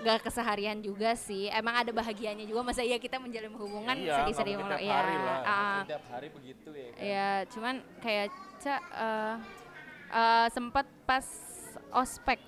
gak 0.01 0.19
keseharian 0.23 0.77
juga 0.79 1.11
sih. 1.13 1.51
Emang 1.51 1.75
ada 1.75 1.91
bahagianya 1.91 2.45
juga. 2.45 2.63
Masa 2.63 2.81
iya 2.81 2.95
kita 2.95 3.19
menjalin 3.19 3.51
hubungan 3.53 3.95
Iya, 3.95 4.23
sedih-sedih 4.23 4.55
mulu. 4.57 4.73
Iya. 4.73 4.79
tiap 4.79 4.95
hari 4.95 5.15
lah. 5.17 5.39
ah. 5.43 5.79
Setiap 5.83 6.03
hari 6.09 6.27
begitu 6.31 6.69
ya 6.71 6.87
kan. 6.89 7.03
Ya, 7.03 7.29
cuman 7.51 7.75
kayak 7.99 8.27
Ca 8.55 8.75
eh 8.79 9.35
eh, 10.09 10.47
sempat 10.49 10.87
pas 11.03 11.27
ospek 11.91 12.39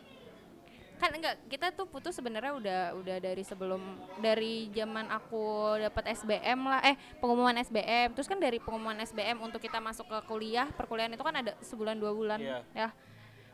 kan 0.97 1.13
enggak 1.13 1.37
kita 1.45 1.69
tuh 1.71 1.85
putus 1.85 2.11
sebenarnya 2.11 2.53
udah 2.53 2.81
udah 2.95 3.17
dari 3.17 3.41
sebelum 3.41 3.79
dari 4.17 4.65
zaman 4.71 5.05
aku 5.07 5.45
dapat 5.79 6.17
SBM 6.17 6.59
lah 6.59 6.81
eh 6.81 6.93
pengumuman 7.17 7.53
SBM 7.55 8.11
terus 8.11 8.25
kan 8.25 8.37
dari 8.37 8.57
pengumuman 8.57 8.97
SBM 8.99 9.37
untuk 9.37 9.57
kita 9.57 9.77
masuk 9.77 10.05
ke 10.05 10.17
kuliah 10.25 10.65
perkuliahan 10.67 11.13
itu 11.13 11.21
kan 11.21 11.37
ada 11.37 11.53
sebulan 11.61 11.95
dua 11.95 12.11
bulan 12.11 12.39
Iya. 12.41 12.59
ya. 12.73 12.89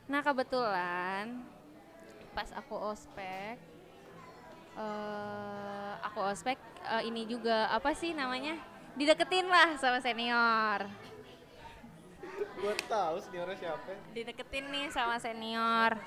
Nah 0.06 0.20
kebetulan 0.20 1.44
pas 2.32 2.48
aku 2.50 2.76
ospek 2.76 3.60
eh 4.74 5.92
aku 6.02 6.20
ospek 6.26 6.58
eh, 6.84 7.04
ini 7.06 7.24
juga 7.24 7.70
apa 7.70 7.92
sih 7.92 8.12
namanya 8.12 8.58
dideketin 8.94 9.46
lah 9.46 9.78
sama 9.78 10.00
senior 10.00 10.88
Gue 12.34 12.74
tahu 12.88 13.16
seniornya 13.20 13.58
siapa. 13.60 13.92
dideketin 14.16 14.66
nih 14.72 14.86
sama 14.90 15.20
senior 15.20 16.00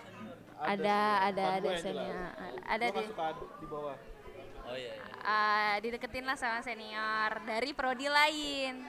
ada 0.56 1.00
ada 1.28 1.45
ada 1.61 1.71
senior 1.76 2.33
ada 2.64 2.87
di 2.90 3.02
di 3.61 3.66
bawah. 3.68 3.97
Oh 4.66 4.75
iya. 4.75 4.99
iya. 4.99 5.04
ah, 5.23 5.75
dideketin 5.78 6.26
lah 6.26 6.35
sama 6.35 6.59
senior 6.64 7.30
dari 7.47 7.71
prodi 7.71 8.11
lain 8.11 8.83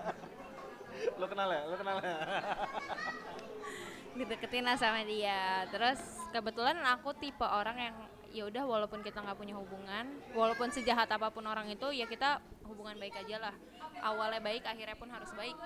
Lo 1.20 1.24
kenal 1.24 1.48
ya? 1.48 1.62
Lo 1.64 1.76
kenal 1.80 2.04
ya? 2.04 2.16
dideketin 4.18 4.62
lah 4.62 4.76
sama 4.78 5.02
dia 5.02 5.66
terus 5.74 5.98
kebetulan 6.30 6.78
aku 6.86 7.16
tipe 7.18 7.42
orang 7.42 7.74
yang 7.74 7.96
ya 8.30 8.46
udah 8.46 8.62
walaupun 8.62 9.02
kita 9.02 9.18
nggak 9.18 9.34
punya 9.34 9.58
hubungan 9.58 10.06
walaupun 10.34 10.70
sejahat 10.70 11.10
apa 11.10 11.34
pun 11.34 11.42
orang 11.46 11.66
itu 11.66 11.90
ya 11.90 12.06
kita 12.06 12.38
hubungan 12.62 12.94
baik 12.98 13.14
aja 13.18 13.42
lah 13.42 13.54
awalnya 14.04 14.38
baik 14.38 14.62
akhirnya 14.68 14.96
pun 14.98 15.08
harus 15.08 15.30
baik. 15.32 15.56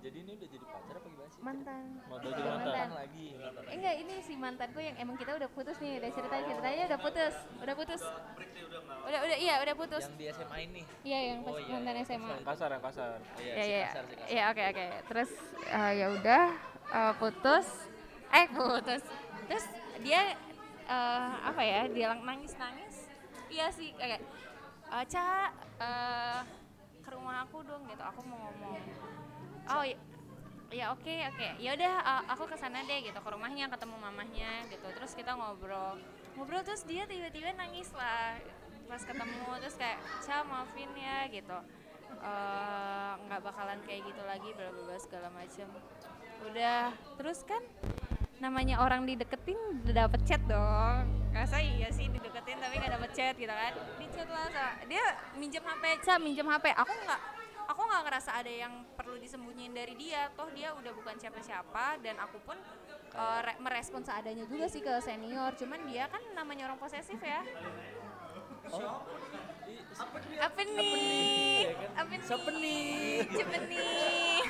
Jadi 0.00 0.16
ini 0.18 0.32
udah 0.32 0.48
jadi 0.48 0.64
pacar 0.64 0.94
apa 0.96 1.06
gimana 1.06 1.28
sih? 1.28 1.40
mantan 1.40 1.84
Mau 2.02 2.16
jadi 2.18 2.40
mantan. 2.40 2.64
mantan. 2.64 2.88
lagi. 2.96 3.26
Eh, 3.36 3.74
enggak 3.74 3.94
ini 3.96 4.14
si 4.20 4.32
mantanku 4.34 4.78
yang 4.78 4.96
emang 4.96 5.14
kita 5.14 5.32
udah 5.34 5.48
putus 5.48 5.76
nih 5.78 6.00
udah 6.00 6.10
ceritanya 6.10 6.44
ceritanya 6.46 6.82
udah 6.86 6.98
putus 6.98 7.34
udah 7.58 7.74
putus 7.74 8.02
udah 9.02 9.20
udah 9.20 9.38
iya 9.38 9.54
udah 9.58 9.74
putus 9.74 10.04
Yang 10.06 10.16
di 10.16 10.24
SMA 10.30 10.56
ini. 10.62 10.82
iya 11.02 11.18
yang 11.26 11.38
pas 11.42 11.50
Oh, 11.50 11.58
iya, 11.58 11.72
mantan 11.74 11.94
iya. 11.94 12.04
SMA 12.06 12.28
Yang 12.30 12.44
kasar, 12.46 12.68
yang 12.70 12.82
kasar. 12.82 13.10
Oh, 13.12 13.38
iya, 13.38 13.52
ya 13.52 13.60
si 13.60 13.70
ya 13.70 13.84
kasar, 13.84 14.02
si 14.02 14.14
kasar. 14.14 14.28
ya 14.30 14.42
oke 14.46 14.62
oke 14.66 14.86
terus 15.06 15.30
eh, 15.66 15.92
ya 15.94 16.06
udah 16.10 16.44
eh, 16.90 17.12
putus 17.14 17.66
eh 18.30 18.46
putus 18.48 19.02
terus 19.46 19.64
dia 19.98 20.20
eh, 20.86 21.30
apa 21.42 21.60
ya 21.62 21.80
dia 21.86 22.06
nangis 22.16 22.52
nangis 22.54 22.96
iya 23.48 23.68
sih 23.68 23.92
kayak 23.94 24.20
eh, 24.88 25.04
ca 25.06 25.26
eh, 25.76 26.40
ke 27.00 27.10
rumah 27.10 27.44
aku 27.44 27.60
dong 27.62 27.84
gitu 27.86 28.00
aku 28.00 28.20
mau 28.22 28.48
ngomong 28.48 28.80
oh 29.70 29.84
ya 29.86 29.96
ya 30.70 30.84
oke 30.94 31.14
oke. 31.34 31.48
Ya 31.58 31.70
udah 31.74 31.94
eh, 31.98 32.22
aku 32.30 32.46
ke 32.46 32.56
sana 32.58 32.82
deh 32.86 33.02
gitu 33.02 33.18
ke 33.18 33.30
rumahnya 33.30 33.66
ketemu 33.70 33.96
mamahnya 33.98 34.70
gitu. 34.70 34.86
Terus 34.86 35.12
kita 35.18 35.34
ngobrol. 35.34 35.98
Ngobrol 36.38 36.62
terus 36.62 36.86
dia 36.86 37.06
tiba-tiba 37.10 37.54
nangis 37.58 37.90
lah. 37.94 38.38
Pas 38.86 39.02
ketemu 39.02 39.46
terus 39.62 39.74
kayak 39.78 39.98
ca 40.26 40.46
maafin 40.46 40.90
ya 40.94 41.26
gitu. 41.30 41.58
Eh, 42.20 43.12
nggak 43.26 43.40
bakalan 43.40 43.78
kayak 43.86 44.04
gitu 44.04 44.22
lagi 44.26 44.50
bla 44.52 44.68
bla 44.74 44.98
segala 44.98 45.32
macam 45.32 45.70
udah 46.40 46.88
terus 47.20 47.44
kan 47.44 47.60
namanya 48.40 48.80
orang 48.80 49.04
dideketin 49.04 49.56
udah 49.84 50.08
dapet 50.08 50.20
chat 50.24 50.42
dong. 50.48 51.04
Masa 51.32 51.60
iya 51.60 51.88
sih 51.92 52.08
dideketin 52.08 52.60
tapi 52.60 52.80
nggak 52.80 52.92
dapet 52.96 53.10
chat 53.16 53.34
gitu 53.36 53.52
kan? 53.52 53.72
Di 53.96 54.06
chat 54.12 54.28
lah 54.28 54.48
dia 54.84 55.04
minjem 55.36 55.64
hp 55.64 55.84
ca 56.04 56.14
minjem 56.20 56.48
hp 56.48 56.66
aku 56.76 56.92
nggak 56.92 57.20
aku 57.70 57.80
nggak 57.80 58.02
ngerasa 58.02 58.30
ada 58.34 58.50
yang 58.50 58.82
perlu 58.92 59.14
disembunyiin 59.16 59.70
dari 59.70 59.94
dia. 59.94 60.26
Toh 60.34 60.50
dia 60.50 60.74
udah 60.74 60.90
bukan 60.90 61.14
siapa-siapa 61.14 62.02
dan 62.02 62.18
aku 62.18 62.42
pun 62.42 62.58
re- 63.40 63.58
merespon 63.58 64.02
seadanya 64.02 64.42
juga 64.44 64.66
sih 64.66 64.82
ke 64.82 64.98
senior. 64.98 65.54
Cuman 65.54 65.86
dia 65.86 66.06
kan 66.06 66.22
namanya 66.34 66.66
orang 66.66 66.78
posesif 66.78 67.18
ya. 67.18 67.40
Apa 70.40 70.60
nih 70.62 70.78
apa 71.94 72.10
nih 72.10 72.20
Siapa 72.22 72.50
nih? 72.52 73.22
Siapa 73.30 73.56
nih 73.64 74.40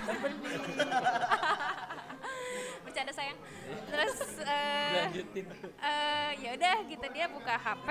bercanda 2.80 3.12
sayang. 3.12 3.38
Terus 3.86 4.16
Lanjutin. 4.90 5.46
eh, 5.78 6.30
ya 6.40 6.50
udah 6.56 6.76
gitu. 6.84 7.06
Dia 7.12 7.26
buka 7.28 7.54
HP 7.54 7.86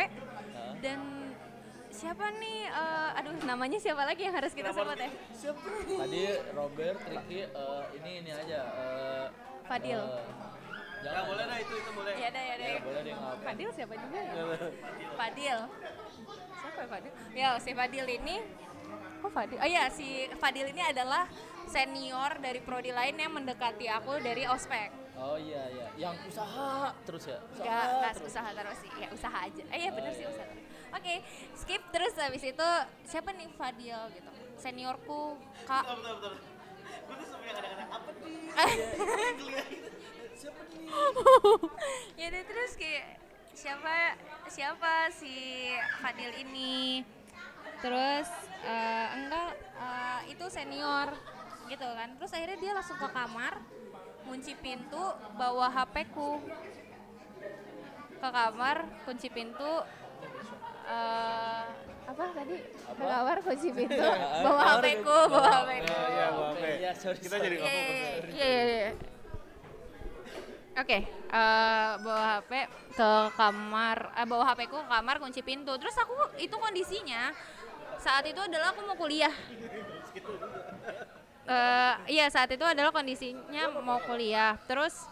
dan 0.81 0.99
siapa 1.99 2.25
nih 2.33 2.59
eh, 2.65 3.09
aduh 3.13 3.35
namanya 3.43 3.75
siapa 3.75 4.03
lagi 4.03 4.23
yang 4.23 4.31
harus 4.33 4.53
kita 4.53 4.71
sebut 4.71 4.95
ya 4.95 5.11
Tadi 5.91 6.23
Robert, 6.51 6.99
Ricky, 7.03 7.39
eh, 7.43 7.83
ini 7.99 8.11
ini 8.21 8.31
aja. 8.31 8.59
eh, 8.63 9.25
Fadil 9.65 9.99
eh, 9.99 10.23
jangan 10.99 11.23
boleh 11.25 11.43
Nah 11.45 11.57
itu 11.57 11.73
itu 11.73 11.91
boleh. 11.91 12.13
ya 12.13 12.27
udah 12.29 12.41
ya 12.41 12.53
udah 12.55 12.67
Ya, 12.69 12.79
boleh 12.81 13.01
deh 13.01 13.13
nggak 13.13 13.29
apa. 13.29 13.43
Fadil 13.43 13.69
siapa 13.69 13.93
juga 13.97 14.17
ya 14.17 14.33
Fadil 15.13 15.59
siapa 16.61 16.79
ya 16.79 16.87
Fadil 16.87 17.11
ya 17.33 17.49
si 17.57 17.71
Fadil 17.73 18.05
ini 18.09 18.35
oh 19.19 19.29
Fadil 19.29 19.57
oh 19.57 19.69
ya 19.69 19.83
si 19.89 20.07
Fadil 20.33 20.67
ini 20.67 20.81
adalah 20.81 21.23
senior 21.65 22.31
dari 22.39 22.59
prodi 22.59 22.89
lain 22.89 23.13
yang 23.13 23.31
mendekati 23.31 23.85
aku 23.87 24.17
dari 24.19 24.47
ospek 24.47 24.95
Oh 25.19 25.35
iya 25.35 25.67
iya, 25.67 25.87
yang 25.99 26.15
usaha 26.23 26.95
terus 27.03 27.27
ya. 27.27 27.43
Usaha 27.43 27.59
Enggak, 27.59 27.85
enggak 27.91 28.13
terus. 28.15 28.31
usaha 28.31 28.49
terus 28.55 28.77
sih. 28.79 28.91
Ya 28.95 29.07
usaha 29.11 29.37
aja. 29.43 29.63
Eh 29.67 29.77
iya 29.77 29.91
bener 29.91 30.13
sih 30.15 30.23
usaha. 30.23 30.47
terus. 30.47 30.63
Oke, 30.89 31.15
skip 31.53 31.81
terus 31.93 32.13
habis 32.17 32.43
itu 32.43 32.69
siapa 33.05 33.29
nih 33.33 33.49
Fadil 33.53 34.01
gitu. 34.15 34.31
Seniorku 34.59 35.37
Kak. 35.69 35.85
Bentar, 35.85 36.13
bentar. 36.17 36.33
Gue 37.05 37.15
tuh 37.15 37.27
sampai 37.29 37.47
kadang-kadang 37.53 37.89
apa 37.89 38.09
nih? 38.17 38.37
Siapa 40.39 40.61
nih? 40.71 40.87
ya 42.15 42.25
udah 42.31 42.43
terus 42.47 42.71
kayak 42.79 43.19
siapa 43.51 44.15
siapa 44.47 44.93
si 45.11 45.35
Fadil 45.99 46.31
ini. 46.41 47.03
Terus 47.79 48.29
eh, 48.63 49.07
enggak 49.15 49.51
eh, 49.77 50.19
itu 50.31 50.45
senior 50.47 51.11
gitu 51.67 51.85
kan. 51.85 52.09
Terus 52.17 52.31
akhirnya 52.33 52.57
dia 52.57 52.71
langsung 52.73 52.97
ke 52.97 53.09
kamar 53.11 53.53
kunci 54.29 54.53
pintu 54.57 55.03
bawa 55.35 55.73
HP-ku 55.73 56.37
ke 58.19 58.29
kamar 58.29 58.83
kunci 59.07 59.31
pintu 59.31 59.81
eh 60.89 61.63
apa 62.09 62.23
tadi 62.33 62.55
ke 62.57 63.05
kamar 63.05 63.37
kunci 63.39 63.69
pintu 63.69 64.01
bawa 64.01 64.81
bawa 64.81 65.21
bawa 65.29 65.49
HP-ku 65.61 65.85
Iya, 65.85 66.01
iya, 66.09 66.27
oke. 66.33 66.69
iya, 66.81 66.91
sorry, 66.91 67.17
Kita 67.17 67.37
jadi 67.37 67.55
Iya, 67.55 67.61
ngomong. 67.61 67.85
iya, 68.33 68.47
iya, 68.49 68.49
iya, 68.49 68.77
iya. 68.81 68.91
Oke, 70.75 70.99
eh, 71.05 71.91
bawa 71.99 72.23
HP 72.39 72.51
ke 72.95 73.09
kamar, 73.35 73.97
eh, 74.15 74.25
bawa 74.25 74.43
HP 74.47 74.59
ku 74.65 74.79
ke 74.79 74.87
kamar, 74.87 75.15
kunci 75.19 75.41
pintu. 75.41 75.75
Terus 75.75 75.91
aku 75.93 76.15
itu 76.37 76.55
kondisinya 76.55 77.29
saat 77.99 78.23
itu 78.23 78.39
adalah 78.39 78.71
aku 78.71 78.87
mau 78.87 78.95
kuliah. 78.95 79.33
Eh, 81.45 81.93
iya 82.09 82.25
saat 82.27 82.47
itu 82.47 82.63
adalah 82.63 82.89
kondisinya 82.89 83.69
mau 83.75 83.99
kuliah. 83.99 84.55
Terus 84.65 85.03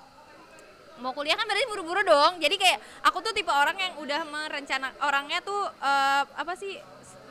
mau 1.02 1.14
kuliah 1.14 1.38
kan 1.38 1.46
berarti 1.46 1.68
buru-buru 1.70 2.02
dong. 2.06 2.42
Jadi 2.42 2.56
kayak 2.58 2.80
aku 3.06 3.22
tuh 3.22 3.34
tipe 3.34 3.50
orang 3.54 3.78
yang 3.78 3.94
udah 4.02 4.22
merencana 4.26 4.94
orangnya 5.06 5.40
tuh 5.42 5.70
eh, 5.82 6.24
apa 6.26 6.54
sih 6.58 6.78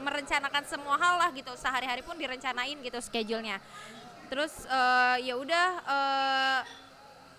merencanakan 0.02 0.64
semua 0.68 0.96
hal 1.00 1.14
lah 1.18 1.30
gitu. 1.34 1.50
Sehari-hari 1.58 2.02
pun 2.06 2.14
direncanain 2.14 2.76
gitu 2.78 2.98
schedule-nya. 3.02 3.58
Terus 4.30 4.66
eh, 4.66 5.26
ya 5.26 5.34
udah 5.38 5.66
eh, 5.84 6.60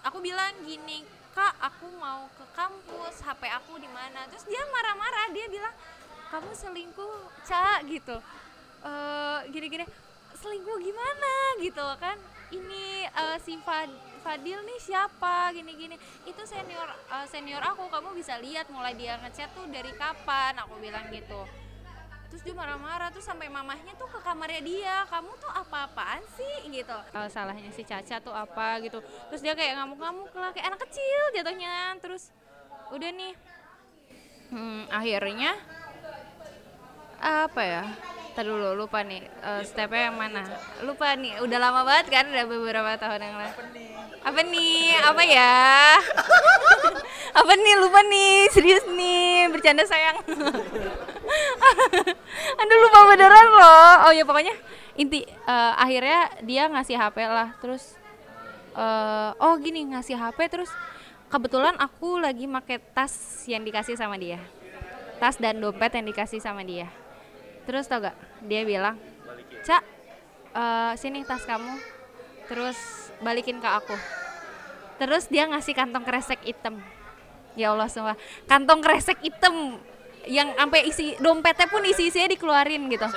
aku 0.03 0.23
bilang 0.23 0.51
gini 0.63 1.03
kak 1.37 1.53
aku 1.61 1.85
mau 2.01 2.25
ke 2.33 2.45
kampus 2.57 3.21
hp 3.21 3.41
aku 3.45 3.77
di 3.77 3.85
mana 3.93 4.25
terus 4.25 4.41
dia 4.49 4.57
marah-marah 4.73 5.29
dia 5.29 5.45
bilang 5.45 5.69
kamu 6.33 6.49
selingkuh 6.49 7.29
cak 7.45 7.85
gitu 7.85 8.17
gini-gini 9.53 9.85
selingkuh 10.41 10.81
gimana 10.81 11.33
gitu 11.61 11.85
kan 12.01 12.17
ini 12.53 13.07
eh, 13.07 13.37
si 13.43 13.59
Fad- 13.63 13.99
Fadil 14.23 14.59
nih 14.63 14.79
siapa? 14.79 15.51
gini-gini. 15.55 15.95
Itu 16.27 16.43
senior 16.43 16.87
eh, 16.87 17.27
senior 17.27 17.63
aku 17.63 17.87
kamu 17.87 18.15
bisa 18.15 18.39
lihat 18.39 18.67
mulai 18.71 18.95
dia 18.95 19.19
ngechat 19.23 19.51
tuh 19.55 19.67
dari 19.67 19.91
kapan? 19.95 20.55
Aku 20.63 20.79
bilang 20.79 21.07
gitu. 21.11 21.47
Terus 22.27 22.43
dia 22.43 22.51
marah-marah 22.51 23.07
tuh 23.07 23.23
sampai 23.23 23.47
mamahnya 23.47 23.95
tuh 23.95 24.11
ke 24.11 24.19
kamarnya 24.19 24.59
dia 24.59 24.95
kamu 25.07 25.31
tuh 25.39 25.51
apa-apaan 25.51 26.19
sih? 26.35 26.67
Gitu. 26.67 26.97
Kalau 27.11 27.27
salahnya 27.31 27.71
si 27.71 27.87
Caca 27.87 28.19
tuh 28.19 28.35
apa? 28.35 28.83
Gitu. 28.83 28.99
Terus 29.31 29.41
dia 29.43 29.55
kayak 29.55 29.79
ngamuk-ngamuk 29.79 30.31
lah 30.35 30.51
kayak 30.51 30.75
anak 30.75 30.83
kecil 30.87 31.21
jatuhnya. 31.35 31.95
Terus 32.03 32.35
udah 32.91 33.11
nih. 33.15 33.33
Hmm, 34.47 34.87
akhirnya 34.87 35.59
apa 37.19 37.61
ya 37.65 37.83
Dulu 38.37 38.77
lupa 38.77 39.01
nih 39.01 39.25
eh, 39.25 39.61
stepnya 39.65 40.13
yang 40.13 40.17
mana? 40.21 40.45
Lupa 40.85 41.17
nih 41.17 41.41
udah 41.41 41.57
lama 41.57 41.81
banget 41.81 42.13
kan 42.13 42.29
udah 42.29 42.45
beberapa 42.45 42.93
tahun 43.01 43.25
yang 43.25 43.33
lalu. 43.33 43.53
Apa 44.21 44.39
nih? 44.45 44.93
Apa 45.01 45.23
ya? 45.25 45.97
Apa 47.33 47.51
nih? 47.57 47.73
Lupa 47.81 48.05
nih 48.05 48.45
serius 48.53 48.85
nih 48.93 49.49
bercanda 49.49 49.89
sayang. 49.89 50.21
Aduh 52.61 52.77
lupa 52.77 52.99
beneran 53.09 53.47
loh. 53.57 53.93
Oh 54.05 54.13
ya 54.13 54.21
pokoknya 54.21 54.53
inti 54.93 55.25
eh, 55.25 55.73
akhirnya 55.73 56.29
dia 56.45 56.69
ngasih 56.69 56.93
HP 56.93 57.17
lah 57.25 57.57
terus 57.57 57.97
eh, 58.77 59.33
oh 59.41 59.57
gini 59.57 59.97
ngasih 59.97 60.13
HP 60.13 60.45
terus 60.53 60.69
kebetulan 61.33 61.73
aku 61.81 62.21
lagi 62.21 62.45
pakai 62.45 62.77
tas 62.93 63.17
yang 63.49 63.65
dikasih 63.65 63.97
sama 63.97 64.13
dia. 64.21 64.37
Tas 65.17 65.41
dan 65.41 65.57
dompet 65.57 65.89
yang 65.97 66.05
dikasih 66.05 66.37
sama 66.37 66.61
dia. 66.61 66.85
Terus 67.65 67.89
tau 67.89 67.99
gak 67.99 68.26
dia 68.45 68.61
bilang 68.67 68.97
cak 69.65 69.83
eh, 70.53 70.93
sini 70.99 71.25
tas 71.25 71.45
kamu. 71.45 71.79
Terus 72.47 72.77
balikin 73.19 73.59
ke 73.59 73.67
aku. 73.67 73.97
Terus 74.97 75.27
dia 75.29 75.45
ngasih 75.49 75.75
kantong 75.77 76.05
kresek 76.05 76.39
hitam. 76.45 76.81
Ya 77.57 77.71
Allah 77.73 77.89
semua. 77.89 78.15
Kantong 78.45 78.81
kresek 78.81 79.17
hitam 79.21 79.79
yang 80.27 80.53
sampai 80.55 80.87
isi 80.89 81.15
dompetnya 81.17 81.67
pun 81.71 81.83
isi 81.87 82.07
isinya 82.11 82.27
dikeluarin 82.31 82.89
gitu. 82.91 83.07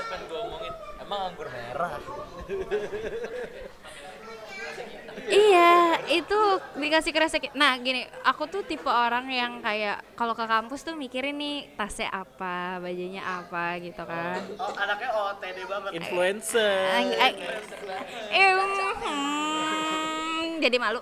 Iya, 5.31 6.03
itu 6.11 6.41
dikasih 6.75 7.13
kresek. 7.15 7.55
Nah, 7.55 7.79
gini, 7.79 8.03
aku 8.27 8.51
tuh 8.51 8.67
tipe 8.67 8.91
orang 8.91 9.31
yang 9.31 9.63
kayak 9.63 10.03
kalau 10.19 10.35
ke 10.35 10.43
kampus 10.43 10.83
tuh 10.83 10.99
mikirin 10.99 11.39
nih 11.39 11.71
tasnya 11.79 12.11
apa, 12.11 12.83
bajunya 12.83 13.23
apa 13.23 13.79
gitu 13.79 14.03
kan. 14.03 14.43
Oh, 14.59 14.75
anaknya 14.75 15.11
OTD 15.15 15.59
banget. 15.71 15.91
Influencer. 16.03 16.99
Eh, 18.35 18.51
jadi 20.61 20.77
malu. 20.83 21.01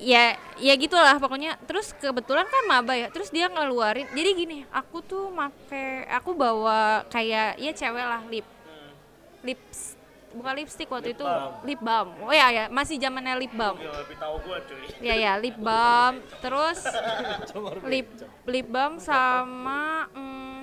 Ya, 0.00 0.40
ya 0.56 0.74
gitulah 0.80 1.20
pokoknya. 1.20 1.60
Terus 1.68 1.92
kebetulan 1.92 2.48
kan 2.48 2.64
maba 2.64 2.96
ya. 2.96 3.12
Terus 3.12 3.28
dia 3.28 3.52
ngeluarin. 3.52 4.08
Jadi 4.16 4.30
gini, 4.32 4.58
aku 4.72 5.04
tuh 5.04 5.28
make, 5.28 6.08
aku 6.08 6.32
bawa 6.32 7.04
kayak 7.12 7.60
ya 7.60 7.72
cewek 7.76 8.04
lah 8.08 8.24
lip, 8.32 8.48
lips, 9.44 9.99
bukan 10.30 10.52
lipstick 10.62 10.88
waktu 10.90 11.12
itu 11.14 11.26
lip 11.66 11.80
balm. 11.82 12.14
Oh 12.22 12.34
ya 12.34 12.48
ya, 12.54 12.64
masih 12.70 12.96
zamannya 13.02 13.34
lip 13.38 13.52
balm. 13.54 13.76
Gila, 13.78 13.94
lebih 14.06 14.16
tahu 14.18 14.34
gua 14.46 14.58
cuy. 14.62 14.86
Ya 15.02 15.14
ya, 15.18 15.32
lip 15.42 15.56
balm, 15.58 16.14
terus 16.38 16.78
lip 17.90 18.08
lip 18.46 18.66
balm 18.70 19.02
sama 19.02 20.06
hmm, 20.14 20.62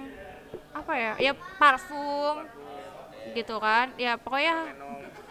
apa 0.72 0.94
ya? 0.96 1.14
Ya 1.20 1.34
parfum 1.60 2.48
gitu 3.36 3.56
kan. 3.60 3.92
Ya 4.00 4.16
pokoknya 4.16 4.72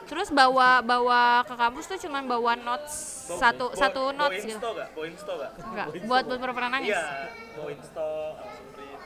terus 0.07 0.31
bawa 0.31 0.79
bawa 0.87 1.42
ke 1.42 1.55
kampus 1.59 1.85
tuh 1.90 1.99
cuman 2.07 2.31
bawa 2.31 2.55
notes 2.55 3.27
satu 3.27 3.75
satu 3.75 4.14
notes 4.14 4.44
gitu. 4.46 4.61
Gak? 4.61 4.72
Gak? 4.75 4.88
Enggak, 5.66 5.87
buat 6.07 6.25
buat 6.29 6.40
pernah 6.55 6.70
nangis. 6.70 6.94
Iya. 6.94 7.05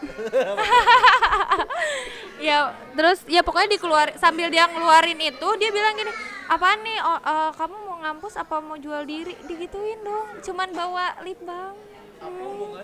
Ya, 2.40 2.72
terus 2.96 3.20
ya 3.28 3.44
pokoknya 3.44 3.76
dikeluar 3.76 4.16
sambil 4.16 4.48
dia 4.48 4.64
ngeluarin 4.64 5.20
itu 5.20 5.48
dia 5.60 5.68
bilang 5.68 5.92
gini, 5.92 6.08
"Apaan 6.48 6.80
nih? 6.80 6.96
Oh, 7.04 7.20
eh, 7.20 7.52
kamu 7.52 7.76
mau 7.84 8.00
ngampus 8.00 8.40
apa 8.40 8.56
mau 8.64 8.80
jual 8.80 9.04
diri?" 9.04 9.36
Digituin 9.44 10.00
dong. 10.00 10.40
Cuman 10.40 10.72
bawa 10.72 11.20
lip 11.20 11.36
balm. 11.44 11.76
Hmm. 12.20 12.76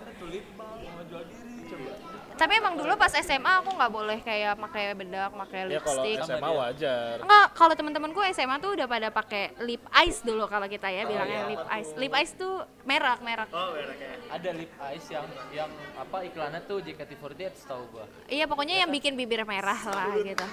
Tapi 2.37 2.53
emang 2.53 2.77
dulu 2.77 2.93
pas 2.93 3.09
SMA 3.09 3.49
aku 3.59 3.73
nggak 3.73 3.89
boleh 3.89 4.21
kayak 4.21 4.53
pakai 4.61 4.93
bedak, 4.93 5.33
pakai 5.33 5.59
Ya 5.67 5.81
kalau. 5.81 6.03
SMA 6.05 6.49
wajar. 6.53 7.15
Enggak, 7.19 7.47
kalau 7.57 7.73
teman-temanku 7.73 8.21
SMA 8.29 8.61
tuh 8.61 8.77
udah 8.77 8.85
pada 8.85 9.09
pakai 9.09 9.57
lip 9.65 9.81
ice 10.05 10.21
dulu 10.21 10.45
kalau 10.45 10.69
kita 10.69 10.85
ya 10.85 11.03
bilangnya 11.03 11.49
lip 11.49 11.65
ice. 11.81 11.91
Lip 11.97 12.13
ice 12.13 12.33
tuh 12.37 12.61
merek, 12.85 13.19
merek. 13.25 13.49
Oh, 13.49 13.73
mereknya. 13.73 14.21
Ada 14.29 14.49
lip 14.53 14.71
ice 14.93 15.07
yang 15.09 15.25
yang 15.49 15.69
apa 15.97 16.17
iklannya 16.23 16.61
tuh 16.63 16.77
JKT48 16.79 17.53
setahu 17.57 17.83
gua. 17.89 18.05
Iya 18.29 18.45
pokoknya 18.45 18.85
yang 18.85 18.93
bikin 18.93 19.17
bibir 19.17 19.41
merah 19.41 19.81
lah 19.83 20.13
gitu. 20.15 20.45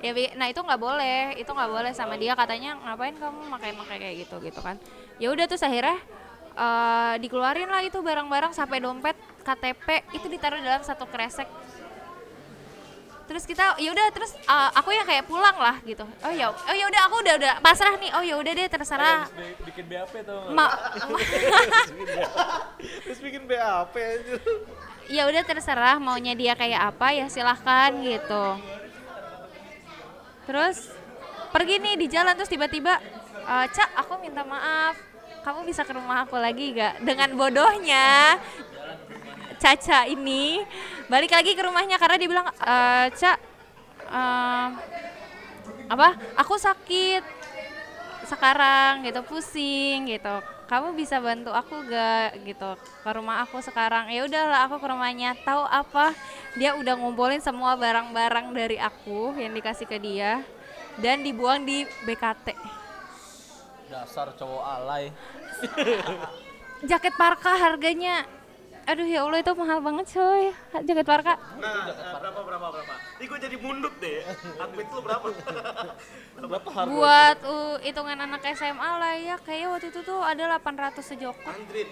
Ya, 0.00 0.14
bi- 0.14 0.32
nah 0.38 0.46
itu 0.46 0.62
nggak 0.62 0.78
boleh, 0.78 1.34
itu 1.34 1.50
nggak 1.50 1.70
boleh 1.70 1.90
sama 1.90 2.14
dia 2.14 2.32
katanya 2.32 2.78
ngapain 2.80 3.12
kamu 3.12 3.50
pakai-pakai 3.50 3.96
kayak 3.98 4.16
gitu 4.24 4.36
gitu 4.40 4.60
kan. 4.62 4.78
Ya 5.18 5.28
udah 5.28 5.44
terus 5.44 5.60
akhirnya 5.60 5.98
eh, 6.54 7.14
dikeluarin 7.18 7.66
lah 7.66 7.82
itu 7.82 7.98
barang-barang 7.98 8.54
sampai 8.54 8.78
dompet, 8.78 9.18
KTP 9.40 9.86
itu 10.12 10.26
ditaruh 10.26 10.58
dalam 10.58 10.80
satu 10.80 11.04
kresek. 11.04 11.48
Terus 13.24 13.46
kita 13.46 13.78
ya 13.78 13.90
udah 13.90 14.06
terus 14.10 14.34
eh, 14.34 14.70
aku 14.74 14.90
yang 14.90 15.04
kayak 15.04 15.22
pulang 15.22 15.54
lah 15.54 15.78
gitu. 15.82 16.02
Oh 16.02 16.32
ya, 16.32 16.50
oh 16.50 16.74
ya 16.74 16.84
udah 16.84 17.00
aku 17.06 17.16
udah 17.20 17.34
udah 17.36 17.52
pasrah 17.60 17.94
nih. 17.94 18.10
Oh 18.12 18.22
ya 18.22 18.34
udah 18.34 18.52
deh 18.52 18.66
terserah. 18.66 19.30
Bikin 19.62 19.86
BAP 19.86 20.14
tuh. 20.20 20.50
Ma- 20.50 20.74
Terus 23.04 23.18
bikin 23.20 23.44
BAP 23.44 23.94
aja. 23.94 24.34
ya 25.06 25.26
udah 25.26 25.42
terserah 25.42 25.98
maunya 25.98 26.34
dia 26.34 26.54
kayak 26.54 26.94
apa 26.94 27.10
ya 27.10 27.26
silahkan 27.26 27.90
gitu 27.98 28.44
terus 30.46 30.86
pergi 31.50 31.78
nih 31.78 31.94
di 31.96 32.06
jalan 32.06 32.30
terus 32.32 32.46
tiba-tiba 32.46 32.94
"Eh, 33.40 33.66
cak 33.68 33.90
aku 33.96 34.18
minta 34.18 34.42
maaf 34.42 34.94
kamu 35.42 35.66
bisa 35.66 35.82
ke 35.82 35.90
rumah 35.90 36.22
aku 36.22 36.38
lagi 36.38 36.70
gak 36.72 37.02
dengan 37.02 37.34
bodohnya 37.34 38.38
Caca 39.60 40.08
ini. 40.08 40.64
Balik 41.12 41.36
lagi 41.36 41.52
ke 41.52 41.62
rumahnya 41.62 42.00
karena 42.00 42.16
dia 42.16 42.28
bilang 42.28 42.48
"Eh, 42.48 43.06
cak 43.12 43.38
eh, 44.08 44.68
apa? 45.90 46.08
Aku 46.40 46.56
sakit 46.56 47.22
sekarang 48.24 49.04
gitu 49.04 49.20
pusing 49.26 50.08
gitu. 50.08 50.40
Kamu 50.70 50.94
bisa 50.94 51.18
bantu 51.18 51.50
aku 51.50 51.82
gak? 51.84 52.40
Gitu. 52.46 52.70
Ke 53.02 53.10
rumah 53.10 53.42
aku 53.42 53.58
sekarang. 53.60 54.06
Ya 54.08 54.22
udahlah 54.22 54.70
aku 54.70 54.78
ke 54.78 54.86
rumahnya. 54.86 55.34
Tahu 55.42 55.66
apa? 55.66 56.14
Dia 56.54 56.78
udah 56.78 56.94
ngumpulin 56.94 57.42
semua 57.42 57.74
barang-barang 57.74 58.54
dari 58.54 58.78
aku 58.78 59.34
yang 59.34 59.50
dikasih 59.50 59.86
ke 59.90 59.98
dia 59.98 60.46
dan 60.98 61.22
dibuang 61.22 61.62
di 61.64 61.86
BKT 62.04 62.54
Dasar 63.90 64.30
cowok 64.34 64.62
alay. 64.62 65.10
jaket 66.88 67.14
parka 67.14 67.52
harganya 67.54 68.24
aduh 68.88 69.06
ya 69.06 69.20
Allah 69.22 69.38
itu 69.40 69.52
mahal 69.54 69.78
banget 69.80 70.06
coy 70.12 70.44
jaket 70.82 71.06
parka 71.06 71.34
Nah, 71.60 71.92
nah, 71.92 72.16
berapa 72.20 72.40
berapa 72.40 72.66
berapa? 72.72 72.94
Ini 73.20 73.24
gue 73.28 73.38
jadi 73.38 73.56
mundut 73.60 73.94
deh. 74.00 74.24
Akbit 74.56 74.88
lu 74.96 75.00
berapa? 75.04 75.26
Berapa 76.40 76.68
harga? 76.72 76.88
buat 76.88 77.38
uh, 77.44 77.76
hitungan 77.84 78.16
anak 78.16 78.40
SMA 78.56 78.90
lah 78.96 79.12
ya 79.12 79.36
kayaknya 79.44 79.68
waktu 79.76 79.86
itu 79.92 80.00
tuh 80.00 80.24
ada 80.24 80.56
800 80.56 81.04
sejoko 81.04 81.48
Andrit. 81.52 81.88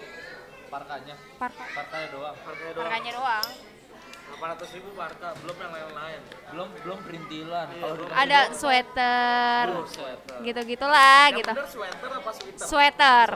Parkanya. 0.69 1.15
parka 1.37 1.63
Parkanya 1.77 2.07
doang. 2.13 2.35
Harganya 2.45 2.73
doang. 2.73 2.81
parkanya 2.85 3.11
doang 3.13 3.47
800 4.29 4.77
ribu 4.77 4.89
parka, 4.93 5.33
belum 5.41 5.57
yang 5.57 5.71
lain-lain. 5.73 6.21
Belum 6.53 6.67
belum 6.85 6.99
perintilan. 7.01 7.65
Kalau 7.73 7.95
udah 7.97 8.15
ada 8.17 8.39
sweater 8.53 9.63
sweater. 9.89 10.37
gitu 10.45 10.59
gitulah 10.65 11.25
Yang 11.29 11.37
gitu 11.41 11.53
bener 11.53 11.67
sweater 11.69 12.09
apa 12.13 12.31
sweater? 12.33 12.65
sweater 12.65 13.29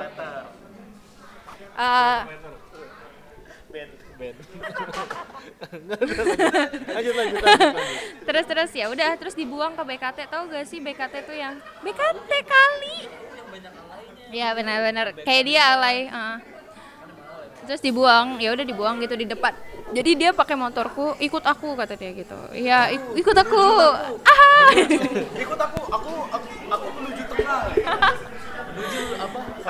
Sweater. 1.73 2.53
Lanjut 6.93 7.13
lanjut 7.13 7.41
lanjut, 7.41 7.41
lanjut. 7.41 7.73
terus 8.23 8.45
terus 8.45 8.71
ya 8.71 8.85
udah 8.87 9.17
terus 9.17 9.33
dibuang 9.33 9.73
ke 9.73 9.83
BKT 9.83 10.19
tahu 10.29 10.45
gak 10.47 10.65
sih 10.65 10.77
BKT 10.77 11.25
tuh 11.25 11.33
yang 11.33 11.57
BKT 11.81 12.29
kali? 12.43 12.97
Ya 14.29 14.53
benar-benar. 14.53 15.13
Kayak 15.19 15.43
dia 15.43 15.61
alay 15.73 15.97
uh. 16.05 16.37
terus 17.63 17.79
dibuang 17.79 18.37
ya 18.37 18.51
udah 18.51 18.61
dibuang 18.61 18.99
gitu 18.99 19.15
di 19.15 19.23
depan. 19.23 19.55
Jadi 19.89 20.11
dia 20.15 20.29
pakai 20.31 20.53
motorku 20.53 21.13
ikut 21.17 21.41
aku 21.41 21.73
kata 21.73 21.93
dia 21.95 22.11
gitu. 22.11 22.35
Ya 22.53 22.89
ik- 22.89 23.13
ikut 23.15 23.35
aku. 23.35 23.61
Ah 24.21 24.69
Ikut 25.33 25.59
aku, 25.59 25.79
aku, 25.87 26.11
aku, 26.29 26.47
aku 26.67 26.85
menuju 26.93 27.23
tengah. 27.25 27.61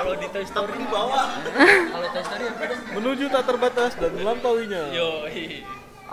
Kalau 0.04 0.16
di 0.20 0.28
Toy 0.28 0.44
Story 0.44 0.72
Di 0.76 0.86
bawah. 0.92 1.24
Kalau 1.64 2.08
Toy 2.12 2.24
Story 2.28 2.44
apa 2.44 2.64
dong? 2.68 2.80
menuju 2.94 3.24
tak 3.32 3.44
terbatas 3.48 3.90
dan 3.96 4.12
melampauinya 4.14 4.82
Yo, 4.92 5.24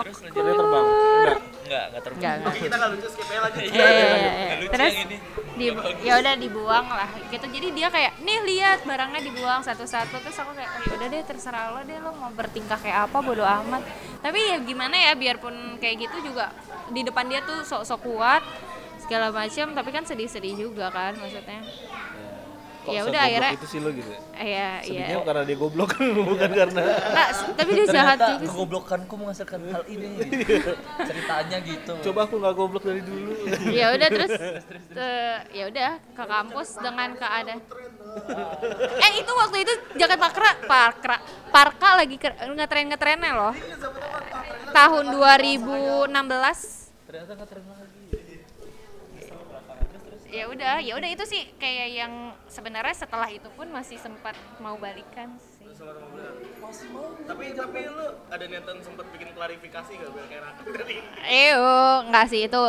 terus 0.01 0.17
lanjut. 0.23 0.39
dia 0.39 0.53
terbang 0.55 0.85
enggak 0.87 1.39
Enggak, 1.61 1.83
enggak 1.87 2.03
terbang. 2.03 2.19
Enggak, 2.19 2.33
enggak. 2.35 2.51
Oke, 2.51 2.59
kita 2.63 2.75
nggak 2.79 2.91
lucu 2.95 3.07
skip 3.11 3.27
aja 3.31 3.41
lagi. 3.47 3.59
Iya, 3.61 3.69
iya, 3.71 3.87
iya, 3.91 4.31
iya. 4.31 4.55
Lucu 4.59 4.71
terus 4.71 4.93
yang 4.95 5.07
ini. 5.07 5.17
di 5.51 5.65
ya 6.07 6.13
udah 6.19 6.35
dibuang 6.39 6.87
lah 6.89 7.09
gitu 7.27 7.45
jadi 7.45 7.67
dia 7.75 7.87
kayak 7.91 8.13
nih 8.23 8.39
lihat 8.49 8.79
barangnya 8.87 9.21
dibuang 9.21 9.61
satu-satu 9.61 10.15
terus 10.23 10.37
aku 10.41 10.51
kayak 10.57 10.71
oh, 10.73 10.95
udah 10.95 11.07
deh 11.11 11.21
terserah 11.27 11.65
lo 11.75 11.79
deh 11.85 11.99
lo 12.01 12.11
mau 12.17 12.31
bertingkah 12.33 12.79
kayak 12.79 13.11
apa 13.11 13.17
bodo 13.19 13.43
amat 13.45 13.83
tapi 14.23 14.39
ya 14.41 14.57
gimana 14.63 14.95
ya 14.95 15.11
biarpun 15.13 15.77
kayak 15.77 16.07
gitu 16.07 16.33
juga 16.33 16.49
di 16.89 17.03
depan 17.03 17.29
dia 17.29 17.43
tuh 17.45 17.61
sok-sok 17.61 17.99
kuat 17.99 18.41
segala 19.05 19.29
macam 19.29 19.75
tapi 19.75 19.89
kan 19.91 20.07
sedih-sedih 20.07 20.55
juga 20.55 20.87
kan 20.89 21.13
maksudnya 21.19 21.61
ya 22.89 23.01
udah 23.05 23.21
akhirnya 23.21 23.51
itu 23.53 23.67
sih 23.69 23.79
lo 23.79 23.89
gitu 23.93 24.09
ya? 24.09 24.19
iya 24.41 24.69
iya 24.81 25.05
karena 25.21 25.43
dia 25.45 25.57
goblok 25.57 25.91
bukan 26.33 26.49
karena 26.49 26.81
Nggak, 26.81 27.29
tapi 27.53 27.69
dia 27.77 27.85
jahat 27.93 28.17
Ternyata 28.17 28.33
juga 28.41 28.49
kegoblokanku 28.49 29.13
menghasilkan 29.13 29.59
hal 29.69 29.83
ini. 29.85 30.07
gitu. 30.17 30.73
Ceritanya 31.09 31.57
gitu. 31.61 31.93
coba 32.09 32.19
aku 32.25 32.35
nggak 32.41 32.53
goblok 32.57 32.83
dari 32.85 33.01
dulu 33.05 33.33
ya 33.79 33.85
udah 33.93 34.07
terus 34.09 34.31
ya 35.53 35.63
udah 35.69 35.89
ke 36.17 36.23
kampus 36.25 36.69
dengan 36.81 37.09
keadaan 37.13 37.59
eh 38.97 39.11
itu 39.23 39.31
waktu 39.31 39.57
itu 39.63 39.73
jaket 39.95 40.19
pakra 40.19 40.51
parkra 40.67 41.17
parka 41.47 41.89
lagi 41.95 42.15
ngetren 42.19 42.85
ngetrennya 42.89 43.31
loh 43.37 43.55
tahun 44.71 45.05
2016 45.15 46.09
Ternyata 47.11 47.33
lagi. 47.35 47.80
Ya 50.31 50.47
udah 50.47 50.79
ya 50.79 50.95
udah 50.95 51.09
itu 51.11 51.23
sih 51.27 51.43
kayak 51.59 51.87
yang 51.91 52.13
sebenarnya 52.47 52.95
setelah 52.95 53.27
itu 53.27 53.51
pun 53.51 53.67
masih 53.67 53.99
sempat 53.99 54.33
mau 54.63 54.79
balikan 54.79 55.35
sih. 55.37 55.67
Tapi 57.27 57.45
tapi 57.51 57.79
lu 57.83 58.07
ada 58.31 58.45
niatan 58.47 58.79
sempat 58.79 59.05
bikin 59.11 59.35
klarifikasi 59.35 59.91
gak 59.91 60.11
biar 60.15 60.27
kayak 60.31 60.43
dari 60.71 60.95
Eyo, 61.27 62.07
nggak 62.07 62.25
sih 62.31 62.47
itu. 62.47 62.63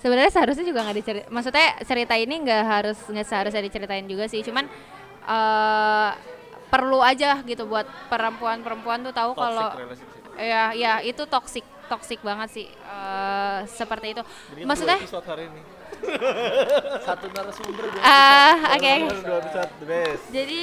Sebenarnya 0.00 0.32
seharusnya 0.32 0.64
juga 0.64 0.80
nggak 0.82 0.96
dicerit 0.96 1.24
maksudnya 1.28 1.76
cerita 1.84 2.16
ini 2.16 2.34
nggak 2.42 2.62
harus 2.64 2.98
nggak 3.06 3.26
seharusnya 3.28 3.62
diceritain 3.62 4.06
juga 4.10 4.26
sih. 4.26 4.42
Cuman 4.42 4.66
eh 5.30 6.10
perlu 6.70 7.02
aja 7.02 7.42
gitu 7.46 7.66
buat 7.66 7.86
perempuan-perempuan 8.10 9.02
tuh 9.02 9.14
tahu 9.14 9.34
kalau 9.34 9.74
ya 10.38 10.70
ya 10.70 11.02
itu 11.02 11.26
toksik 11.26 11.66
toksik 11.90 12.22
banget 12.22 12.48
sih 12.54 12.66
eh 12.70 13.66
seperti 13.66 14.14
itu 14.14 14.22
maksudnya 14.62 15.02
episode 15.02 15.26
hari 15.26 15.50
ini 15.50 15.60
Satu 17.00 17.26
narasumber 17.28 17.84
ah 18.00 18.54
oke. 18.72 18.94
jadi 20.30 20.60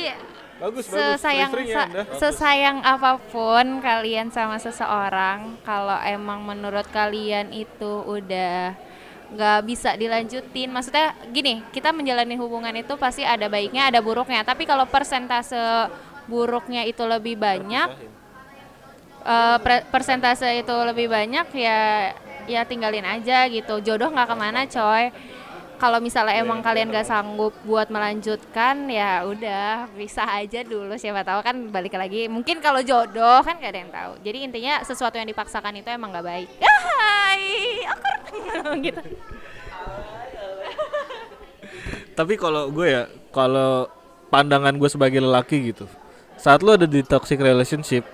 bagus 0.58 0.86
bagus. 0.86 1.22
sesayang 1.22 1.52
ya 1.54 1.76
sa- 1.76 1.86
anda. 1.86 2.04
Sesayang 2.18 2.78
apa 2.82 3.22
pun 3.30 3.80
kalian 3.80 4.28
sama 4.30 4.58
seseorang 4.58 5.62
kalau 5.62 5.98
emang 6.02 6.42
menurut 6.42 6.88
kalian 6.90 7.52
itu 7.52 8.04
udah 8.04 8.74
nggak 9.28 9.60
bisa 9.68 9.94
dilanjutin 9.94 10.72
maksudnya 10.72 11.12
gini 11.30 11.60
kita 11.70 11.92
menjalani 11.92 12.40
hubungan 12.40 12.72
itu 12.74 12.96
pasti 12.96 13.22
ada 13.22 13.46
baiknya 13.46 13.92
ada 13.92 14.00
buruknya. 14.00 14.42
Tapi 14.42 14.64
kalau 14.64 14.88
persentase 14.88 15.92
buruknya 16.26 16.84
itu 16.84 17.04
lebih 17.04 17.36
banyak 17.36 17.88
eh, 19.24 19.58
pre- 19.60 19.86
persentase 19.88 20.48
itu 20.58 20.76
lebih 20.84 21.08
banyak 21.08 21.48
ya 21.54 22.12
ya 22.48 22.64
tinggalin 22.66 23.06
aja 23.06 23.46
gitu. 23.52 23.84
Jodoh 23.84 24.10
nggak 24.10 24.28
ke 24.32 24.36
mana 24.36 24.62
coy. 24.66 25.14
Kalau 25.78 26.02
misalnya 26.02 26.42
emang 26.42 26.66
kalian 26.66 26.90
gak 26.90 27.06
sanggup 27.06 27.54
buat 27.62 27.86
melanjutkan 27.94 28.90
ya 28.90 29.22
udah 29.30 29.86
bisa 29.94 30.26
aja 30.26 30.66
dulu 30.66 30.98
siapa 30.98 31.22
tahu 31.22 31.46
kan 31.46 31.70
balik 31.70 31.94
lagi. 31.94 32.26
Mungkin 32.26 32.66
kalau 32.66 32.82
jodoh 32.82 33.46
kan 33.46 33.62
gak 33.62 33.78
ada 33.78 33.80
yang 33.86 33.94
tahu. 33.94 34.14
Jadi 34.26 34.38
intinya 34.42 34.82
sesuatu 34.82 35.22
yang 35.22 35.30
dipaksakan 35.30 35.78
itu 35.78 35.86
emang 35.94 36.10
gak 36.18 36.26
baik. 36.26 36.50
Hai 36.98 37.46
awkward 37.94 38.82
gitu. 38.90 39.02
Tapi 42.18 42.34
kalau 42.42 42.74
gue 42.74 42.88
ya 42.90 43.04
kalau 43.30 43.86
pandangan 44.34 44.74
gue 44.74 44.90
sebagai 44.90 45.22
lelaki 45.22 45.72
gitu 45.78 45.86
saat 46.38 46.62
lu 46.62 46.74
ada 46.74 46.86
di 46.86 47.02
toxic 47.02 47.42
relationship 47.42 48.06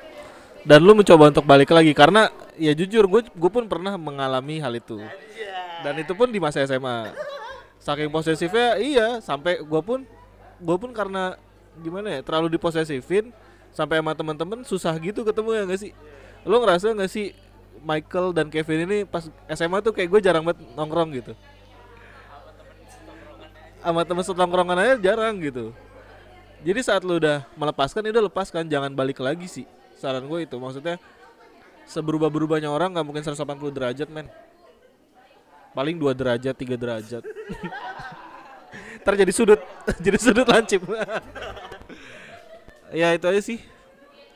dan 0.63 0.79
lu 0.79 0.95
mencoba 0.95 1.27
untuk 1.27 1.43
balik 1.43 1.75
lagi 1.75 1.91
karena 1.91 2.31
ya 2.55 2.71
jujur 2.71 3.03
gue 3.07 3.21
gue 3.27 3.51
pun 3.51 3.67
pernah 3.67 3.99
mengalami 3.99 4.63
hal 4.63 4.73
itu. 4.75 4.99
Dan 5.83 5.99
itu 5.99 6.15
pun 6.15 6.31
di 6.31 6.39
masa 6.39 6.63
SMA 6.63 7.11
saking 7.83 8.07
posesifnya 8.07 8.79
iya 8.79 9.19
sampai 9.19 9.59
gue 9.59 9.81
pun 9.83 10.07
gue 10.63 10.77
pun 10.79 10.95
karena 10.95 11.35
gimana 11.83 12.15
ya 12.15 12.19
terlalu 12.23 12.55
diposesifin 12.55 13.35
sampai 13.75 13.99
sama 13.99 14.15
teman-teman 14.15 14.63
susah 14.63 14.95
gitu 15.03 15.27
ketemu 15.27 15.49
ya 15.51 15.61
gak 15.67 15.81
sih? 15.83 15.91
Lo 16.47 16.63
ngerasa 16.63 16.95
gak 16.95 17.11
sih 17.11 17.35
Michael 17.83 18.31
dan 18.31 18.47
Kevin 18.47 18.87
ini 18.87 18.97
pas 19.03 19.27
SMA 19.51 19.83
tuh 19.83 19.91
kayak 19.91 20.07
gue 20.07 20.19
jarang 20.23 20.47
banget 20.47 20.63
nongkrong 20.79 21.11
gitu? 21.11 21.35
Sama 23.83 24.07
temen 24.07 24.23
setongkrongan 24.23 24.79
aja 24.79 24.95
jarang 25.11 25.35
gitu. 25.43 25.75
Jadi 26.63 26.79
saat 26.79 27.03
lu 27.03 27.19
udah 27.19 27.43
melepaskan 27.59 28.07
ya 28.07 28.15
udah 28.15 28.31
lepaskan 28.31 28.63
jangan 28.71 28.95
balik 28.95 29.19
lagi 29.19 29.51
sih 29.51 29.67
saran 30.03 30.27
gue 30.27 30.43
itu 30.43 30.59
maksudnya 30.59 30.99
seberubah-berubahnya 31.87 32.67
orang 32.67 32.91
nggak 32.91 33.05
mungkin 33.07 33.23
180 33.23 33.39
derajat 33.71 34.07
men. 34.11 34.27
Paling 35.71 35.95
dua 35.95 36.11
derajat 36.11 36.53
tiga 36.53 36.75
derajat. 36.75 37.23
Ntar 39.03 39.13
jadi 39.15 39.31
sudut 39.31 39.59
jadi 40.05 40.17
sudut 40.19 40.47
lancip. 40.47 40.83
Ya 42.93 43.09
itu 43.09 43.25
aja 43.25 43.41
sih. 43.41 43.57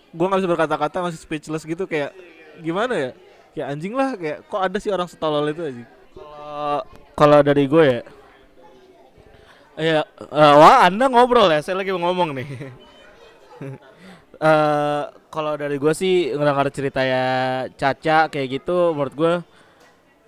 Gua 0.10 0.34
nggak 0.34 0.42
bisa 0.42 0.50
berkata-kata 0.50 0.98
masih 1.06 1.22
speechless 1.22 1.62
gitu 1.62 1.86
kayak 1.86 2.10
gimana 2.58 2.98
ya? 2.98 3.12
Kayak 3.54 3.68
anjing 3.70 3.94
lah 3.94 4.18
kayak 4.18 4.50
kok 4.50 4.62
ada 4.66 4.78
sih 4.82 4.90
orang 4.90 5.06
setolol 5.06 5.46
itu 5.46 5.62
aja 5.62 5.86
kalau 7.18 7.40
dari 7.42 7.66
gue 7.66 7.84
ya. 7.86 8.02
Ya 9.78 10.02
eh, 10.02 10.54
wah 10.58 10.90
anda 10.90 11.06
ngobrol 11.06 11.54
ya 11.54 11.62
saya 11.62 11.78
lagi 11.78 11.94
ngomong 11.94 12.34
nih 12.34 12.50
eh 14.38 15.04
kalau 15.34 15.54
dari 15.58 15.76
gue 15.82 15.94
sih 15.98 16.32
ngedengar 16.34 16.70
cerita 16.72 17.02
ya 17.04 17.26
Caca 17.74 18.30
kayak 18.32 18.48
gitu 18.62 18.96
menurut 18.96 19.16
gue 19.18 19.34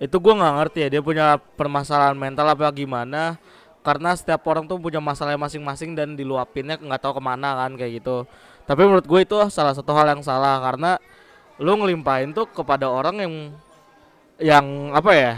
itu 0.00 0.16
gue 0.16 0.32
nggak 0.32 0.54
ngerti 0.56 0.78
ya 0.86 0.88
dia 0.98 1.02
punya 1.04 1.36
permasalahan 1.36 2.16
mental 2.16 2.48
apa 2.48 2.72
gimana. 2.72 3.36
Karena 3.80 4.12
setiap 4.12 4.44
orang 4.44 4.68
tuh 4.68 4.76
punya 4.76 5.00
masalah 5.00 5.40
masing-masing 5.40 5.96
dan 5.96 6.12
diluapinnya 6.12 6.76
nggak 6.76 7.00
tahu 7.00 7.16
ke 7.16 7.22
mana 7.24 7.56
kan 7.64 7.72
kayak 7.80 8.04
gitu. 8.04 8.28
Tapi 8.68 8.82
menurut 8.84 9.08
gue 9.08 9.20
itu 9.24 9.36
salah 9.48 9.72
satu 9.72 9.96
hal 9.96 10.04
yang 10.12 10.20
salah 10.20 10.60
karena 10.60 11.00
lu 11.56 11.72
ngelimpahin 11.80 12.36
tuh 12.36 12.44
kepada 12.48 12.88
orang 12.92 13.16
yang 13.24 13.34
yang 14.40 14.66
apa 14.96 15.12
ya 15.12 15.32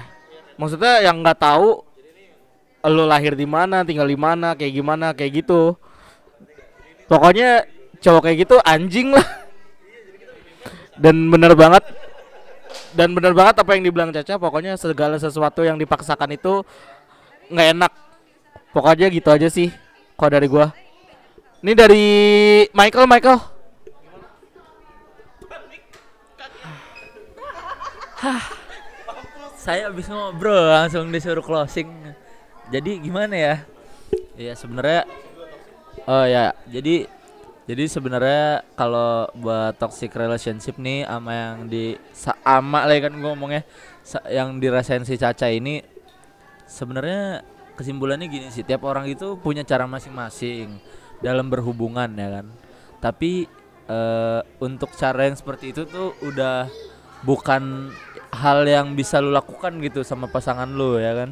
maksudnya 0.55 1.03
yang 1.03 1.19
nggak 1.19 1.39
tahu 1.43 1.83
lu 2.87 3.05
lahir 3.07 3.35
di 3.35 3.47
mana 3.47 3.83
tinggal 3.83 4.07
di 4.11 4.19
mana 4.19 4.59
kayak 4.59 4.75
gimana 4.75 5.07
kayak 5.15 5.43
gitu. 5.43 5.79
Pokoknya 7.07 7.63
cowok 8.03 8.29
kayak 8.29 8.39
gitu 8.45 8.57
anjing 8.67 9.15
lah 9.15 9.25
dan 10.99 11.31
bener 11.31 11.55
banget 11.55 11.87
dan 12.93 13.15
bener 13.17 13.33
banget 13.33 13.57
apa 13.63 13.71
yang 13.73 13.83
dibilang 13.87 14.11
Caca 14.13 14.37
pokoknya 14.37 14.77
segala 14.77 15.17
sesuatu 15.17 15.65
yang 15.65 15.81
dipaksakan 15.81 16.35
itu 16.35 16.67
nggak 17.49 17.69
enak 17.79 17.93
pokoknya 18.75 19.07
gitu 19.09 19.29
aja 19.31 19.49
sih 19.49 19.71
kok 20.19 20.31
dari 20.35 20.51
gua 20.51 20.75
ini 21.63 21.73
dari 21.73 22.05
Michael 22.75 23.07
Michael 23.07 23.41
Saya 29.63 29.91
habis 29.91 30.11
ngobrol 30.11 30.71
langsung 30.71 31.11
disuruh 31.11 31.43
closing. 31.43 31.91
Jadi 32.71 32.99
gimana 32.99 33.35
ya? 33.35 33.57
Ya 34.35 34.55
sebenarnya 34.59 35.07
Oh 36.03 36.27
ya, 36.27 36.51
jadi 36.67 37.07
jadi 37.63 37.85
sebenarnya 37.87 38.67
kalau 38.75 39.31
buat 39.39 39.79
toxic 39.79 40.11
relationship 40.19 40.75
nih 40.83 41.07
sama 41.07 41.31
yang 41.31 41.57
di 41.71 41.95
sama 42.11 42.83
lah 42.85 42.99
kan 42.99 43.15
gue 43.15 43.31
ngomongnya 43.31 43.63
yang 44.27 44.59
dirasain 44.59 45.07
si 45.07 45.15
Caca 45.15 45.47
ini 45.47 45.79
sebenarnya 46.67 47.47
kesimpulannya 47.79 48.27
gini 48.27 48.49
sih 48.51 48.67
tiap 48.67 48.83
orang 48.83 49.07
itu 49.07 49.39
punya 49.39 49.63
cara 49.63 49.87
masing-masing 49.87 50.77
dalam 51.23 51.47
berhubungan 51.49 52.11
ya 52.19 52.41
kan. 52.41 52.47
Tapi 52.99 53.47
eh 53.87 54.41
untuk 54.63 54.95
cara 54.95 55.27
yang 55.27 55.37
seperti 55.39 55.75
itu 55.75 55.87
tuh 55.87 56.15
udah 56.23 56.67
bukan 57.23 57.95
hal 58.33 58.67
yang 58.67 58.99
bisa 58.99 59.23
lu 59.23 59.31
lakukan 59.31 59.79
gitu 59.83 60.03
sama 60.03 60.27
pasangan 60.27 60.67
lu 60.67 60.99
ya 60.99 61.15
kan. 61.15 61.31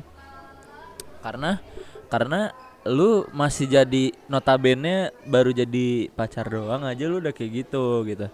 Karena 1.21 1.59
karena 2.07 2.55
lu 2.89 3.29
masih 3.37 3.69
jadi 3.69 4.17
notabene 4.25 5.13
baru 5.29 5.53
jadi 5.53 6.09
pacar 6.17 6.49
doang 6.49 6.89
aja 6.89 7.05
lu 7.05 7.21
udah 7.21 7.33
kayak 7.35 7.67
gitu 7.67 8.09
gitu. 8.09 8.27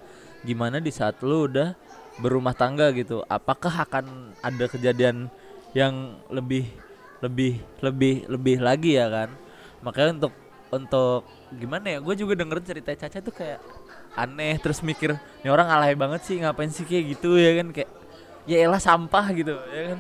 Gimana 0.47 0.79
di 0.79 0.95
saat 0.95 1.19
lu 1.27 1.51
udah 1.51 1.75
berumah 2.23 2.55
tangga 2.55 2.95
gitu? 2.95 3.27
Apakah 3.27 3.83
akan 3.83 4.37
ada 4.39 4.65
kejadian 4.71 5.27
yang 5.75 6.15
lebih 6.31 6.71
lebih 7.19 7.59
lebih 7.83 8.15
lebih 8.31 8.57
lagi 8.63 8.95
ya 8.95 9.11
kan? 9.11 9.29
Makanya 9.83 10.23
untuk 10.23 10.35
untuk 10.71 11.27
gimana 11.59 11.99
ya? 11.99 11.99
Gue 11.99 12.15
juga 12.15 12.39
denger 12.39 12.63
cerita 12.63 12.95
Caca 12.95 13.19
tuh 13.19 13.35
kayak 13.35 13.59
aneh 14.17 14.57
terus 14.63 14.81
mikir 14.81 15.13
ini 15.45 15.49
orang 15.53 15.69
alay 15.69 15.93
banget 15.93 16.25
sih 16.25 16.39
ngapain 16.39 16.71
sih 16.71 16.87
kayak 16.87 17.19
gitu? 17.19 17.35
Ya 17.35 17.51
kan? 17.59 17.75
Kayak 17.75 17.91
ya 18.47 18.57
elah 18.63 18.79
sampah 18.79 19.27
gitu 19.35 19.59
ya 19.75 19.83
kan? 19.91 19.99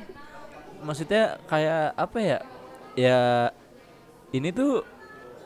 Maksudnya 0.87 1.23
kayak 1.51 1.99
apa 1.99 2.19
ya? 2.23 2.39
Ya 2.97 3.19
ini 4.37 4.53
tuh 4.53 4.85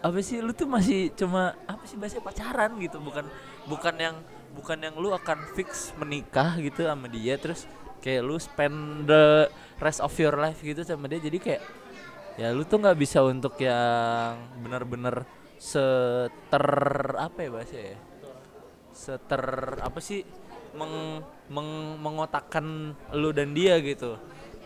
apa 0.01 0.19
sih 0.25 0.41
lu 0.41 0.57
tuh 0.57 0.65
masih 0.65 1.13
cuma 1.13 1.53
apa 1.69 1.85
sih 1.85 1.97
bahasa 2.01 2.19
pacaran 2.19 2.77
gitu. 2.81 2.99
Bukan 2.99 3.25
bukan 3.69 3.95
yang 4.01 4.17
bukan 4.57 4.79
yang 4.83 4.95
lu 4.99 5.15
akan 5.15 5.39
fix 5.55 5.95
menikah 5.95 6.59
gitu 6.59 6.83
sama 6.83 7.07
dia 7.07 7.39
terus 7.39 7.71
kayak 8.03 8.23
lu 8.27 8.37
spend 8.41 9.07
the 9.07 9.47
rest 9.79 10.03
of 10.03 10.11
your 10.19 10.35
life 10.35 10.59
gitu 10.61 10.83
sama 10.83 11.07
dia. 11.07 11.21
Jadi 11.21 11.39
kayak 11.39 11.63
ya 12.41 12.51
lu 12.51 12.65
tuh 12.65 12.81
nggak 12.81 12.99
bisa 12.99 13.21
untuk 13.23 13.55
yang 13.61 14.41
benar-benar 14.65 15.29
seter 15.61 16.67
apa 17.21 17.39
ya 17.45 17.51
bahasa 17.53 17.77
ya? 17.77 17.99
Seter 18.91 19.45
apa 19.81 20.01
sih 20.01 20.25
meng, 20.75 21.21
meng 21.51 22.01
mengotakkan 22.01 22.97
lu 23.15 23.31
dan 23.35 23.53
dia 23.53 23.79
gitu 23.83 24.17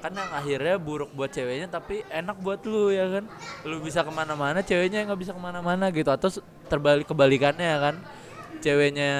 kan 0.04 0.12
yang 0.12 0.28
akhirnya 0.36 0.76
buruk 0.76 1.16
buat 1.16 1.32
ceweknya 1.32 1.72
tapi 1.72 2.04
enak 2.12 2.36
buat 2.44 2.60
lu 2.68 2.92
ya 2.92 3.08
kan? 3.08 3.24
Lu 3.64 3.80
bisa 3.80 4.04
ke 4.04 4.12
mana-mana 4.12 4.60
ceweknya 4.60 5.08
nggak 5.08 5.20
bisa 5.24 5.32
ke 5.32 5.40
mana-mana 5.40 5.88
gitu. 5.88 6.12
Atau 6.12 6.28
terbalik 6.68 7.08
kebalikannya 7.08 7.64
ya 7.64 7.78
kan? 7.80 7.96
Ceweknya 8.60 9.12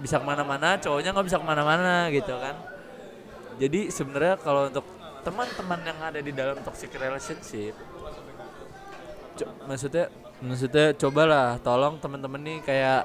bisa 0.00 0.16
ke 0.16 0.24
mana-mana 0.24 0.80
cowoknya 0.80 1.12
nggak 1.12 1.26
bisa 1.28 1.36
ke 1.36 1.44
mana-mana 1.44 2.08
gitu 2.08 2.32
kan? 2.40 2.56
Jadi 3.60 3.92
sebenarnya 3.92 4.40
kalau 4.40 4.72
untuk 4.72 4.88
teman-teman 5.24 5.80
yang 5.84 5.98
ada 6.00 6.20
di 6.20 6.32
dalam 6.32 6.56
toxic 6.60 6.92
relationship 6.96 7.72
co- 9.40 9.54
maksudnya 9.66 10.12
maksudnya 10.44 10.92
cobalah 10.94 11.56
tolong 11.64 11.98
teman-teman 11.98 12.40
nih 12.44 12.58
kayak 12.60 13.02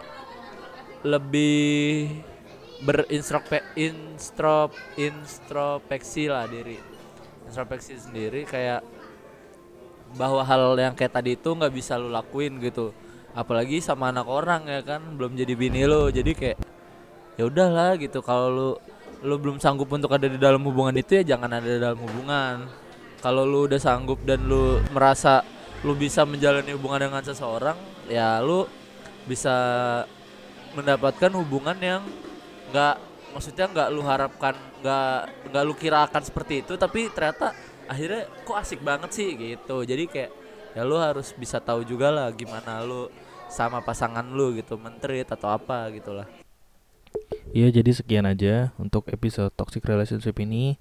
lebih 1.07 2.11
berinstrospe 2.83 3.63
instrop 3.79 4.75
introspeksi 4.99 6.27
lah 6.27 6.43
diri 6.47 6.88
introspeksi 7.49 7.97
sendiri 7.97 8.45
kayak 8.45 8.85
bahwa 10.13 10.41
hal 10.41 10.77
yang 10.77 10.93
kayak 10.93 11.13
tadi 11.13 11.33
itu 11.37 11.49
nggak 11.49 11.73
bisa 11.73 11.97
lu 11.97 12.13
lakuin 12.13 12.61
gitu. 12.61 12.93
Apalagi 13.33 13.81
sama 13.81 14.09
anak 14.09 14.25
orang 14.25 14.65
ya 14.65 14.81
kan 14.81 15.01
belum 15.17 15.37
jadi 15.37 15.53
bini 15.53 15.85
lo 15.85 16.09
jadi 16.09 16.31
kayak 16.33 16.57
ya 17.37 17.43
udahlah 17.49 17.97
gitu. 17.97 18.21
Kalau 18.21 18.47
lu 18.49 18.69
lu 19.19 19.35
belum 19.35 19.59
sanggup 19.59 19.91
untuk 19.91 20.13
ada 20.15 20.25
di 20.29 20.39
dalam 20.39 20.63
hubungan 20.63 20.95
itu 20.95 21.19
ya 21.19 21.35
jangan 21.35 21.59
ada 21.59 21.67
di 21.67 21.79
dalam 21.81 21.99
hubungan. 21.99 22.69
Kalau 23.19 23.43
lu 23.43 23.67
udah 23.67 23.81
sanggup 23.81 24.21
dan 24.23 24.45
lu 24.47 24.79
merasa 24.95 25.43
lu 25.83 25.95
bisa 25.95 26.23
menjalani 26.23 26.71
hubungan 26.75 27.09
dengan 27.09 27.23
seseorang 27.23 27.75
ya 28.11 28.43
lu 28.43 28.67
bisa 29.27 29.55
mendapatkan 30.75 31.31
hubungan 31.37 31.77
yang 31.79 32.01
nggak 32.69 33.08
maksudnya 33.35 33.65
nggak 33.69 33.89
lu 33.93 34.01
harapkan 34.05 34.55
nggak 34.81 35.19
nggak 35.51 35.63
lu 35.63 35.73
kira 35.75 36.05
akan 36.07 36.23
seperti 36.23 36.65
itu 36.65 36.73
tapi 36.79 37.11
ternyata 37.11 37.53
akhirnya 37.89 38.29
kok 38.45 38.57
asik 38.57 38.81
banget 38.85 39.09
sih 39.13 39.29
gitu. 39.33 39.81
Jadi 39.81 40.05
kayak 40.05 40.31
ya 40.77 40.85
lu 40.85 40.97
harus 41.01 41.33
bisa 41.33 41.57
tahu 41.57 41.81
juga 41.81 42.13
lah 42.13 42.29
gimana 42.29 42.85
lu 42.85 43.09
sama 43.49 43.81
pasangan 43.81 44.25
lu 44.29 44.53
gitu 44.53 44.77
menteri 44.77 45.25
atau 45.25 45.49
apa 45.49 45.89
gitulah 45.89 46.29
Iya 47.49 47.73
jadi 47.73 47.89
sekian 47.89 48.29
aja 48.29 48.69
untuk 48.77 49.09
episode 49.09 49.49
toxic 49.57 49.81
relationship 49.81 50.37
ini. 50.37 50.77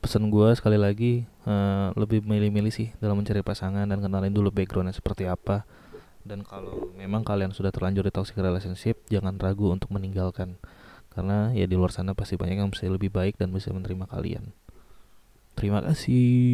Pesan 0.00 0.28
gue 0.32 0.48
sekali 0.56 0.80
lagi 0.80 1.28
eh, 1.44 1.88
lebih 1.92 2.24
milih-milih 2.24 2.72
sih 2.72 2.88
dalam 3.00 3.20
mencari 3.20 3.44
pasangan 3.44 3.84
dan 3.84 4.00
kenalin 4.00 4.32
dulu 4.32 4.48
backgroundnya 4.48 4.96
seperti 4.96 5.28
apa. 5.28 5.68
Dan 6.24 6.42
kalau 6.42 6.88
memang 6.96 7.20
kalian 7.20 7.52
sudah 7.52 7.68
terlanjur 7.68 8.08
di 8.08 8.12
toxic 8.12 8.36
relationship 8.40 9.04
jangan 9.12 9.36
ragu 9.36 9.68
untuk 9.68 9.92
meninggalkan 9.92 10.56
karena 11.16 11.56
ya 11.56 11.64
di 11.64 11.80
luar 11.80 11.96
sana 11.96 12.12
pasti 12.12 12.36
banyak 12.36 12.60
yang 12.60 12.68
bisa 12.68 12.84
lebih 12.92 13.08
baik 13.08 13.40
dan 13.40 13.48
bisa 13.56 13.72
menerima 13.72 14.04
kalian. 14.04 14.52
Terima 15.56 15.80
kasih 15.80 16.52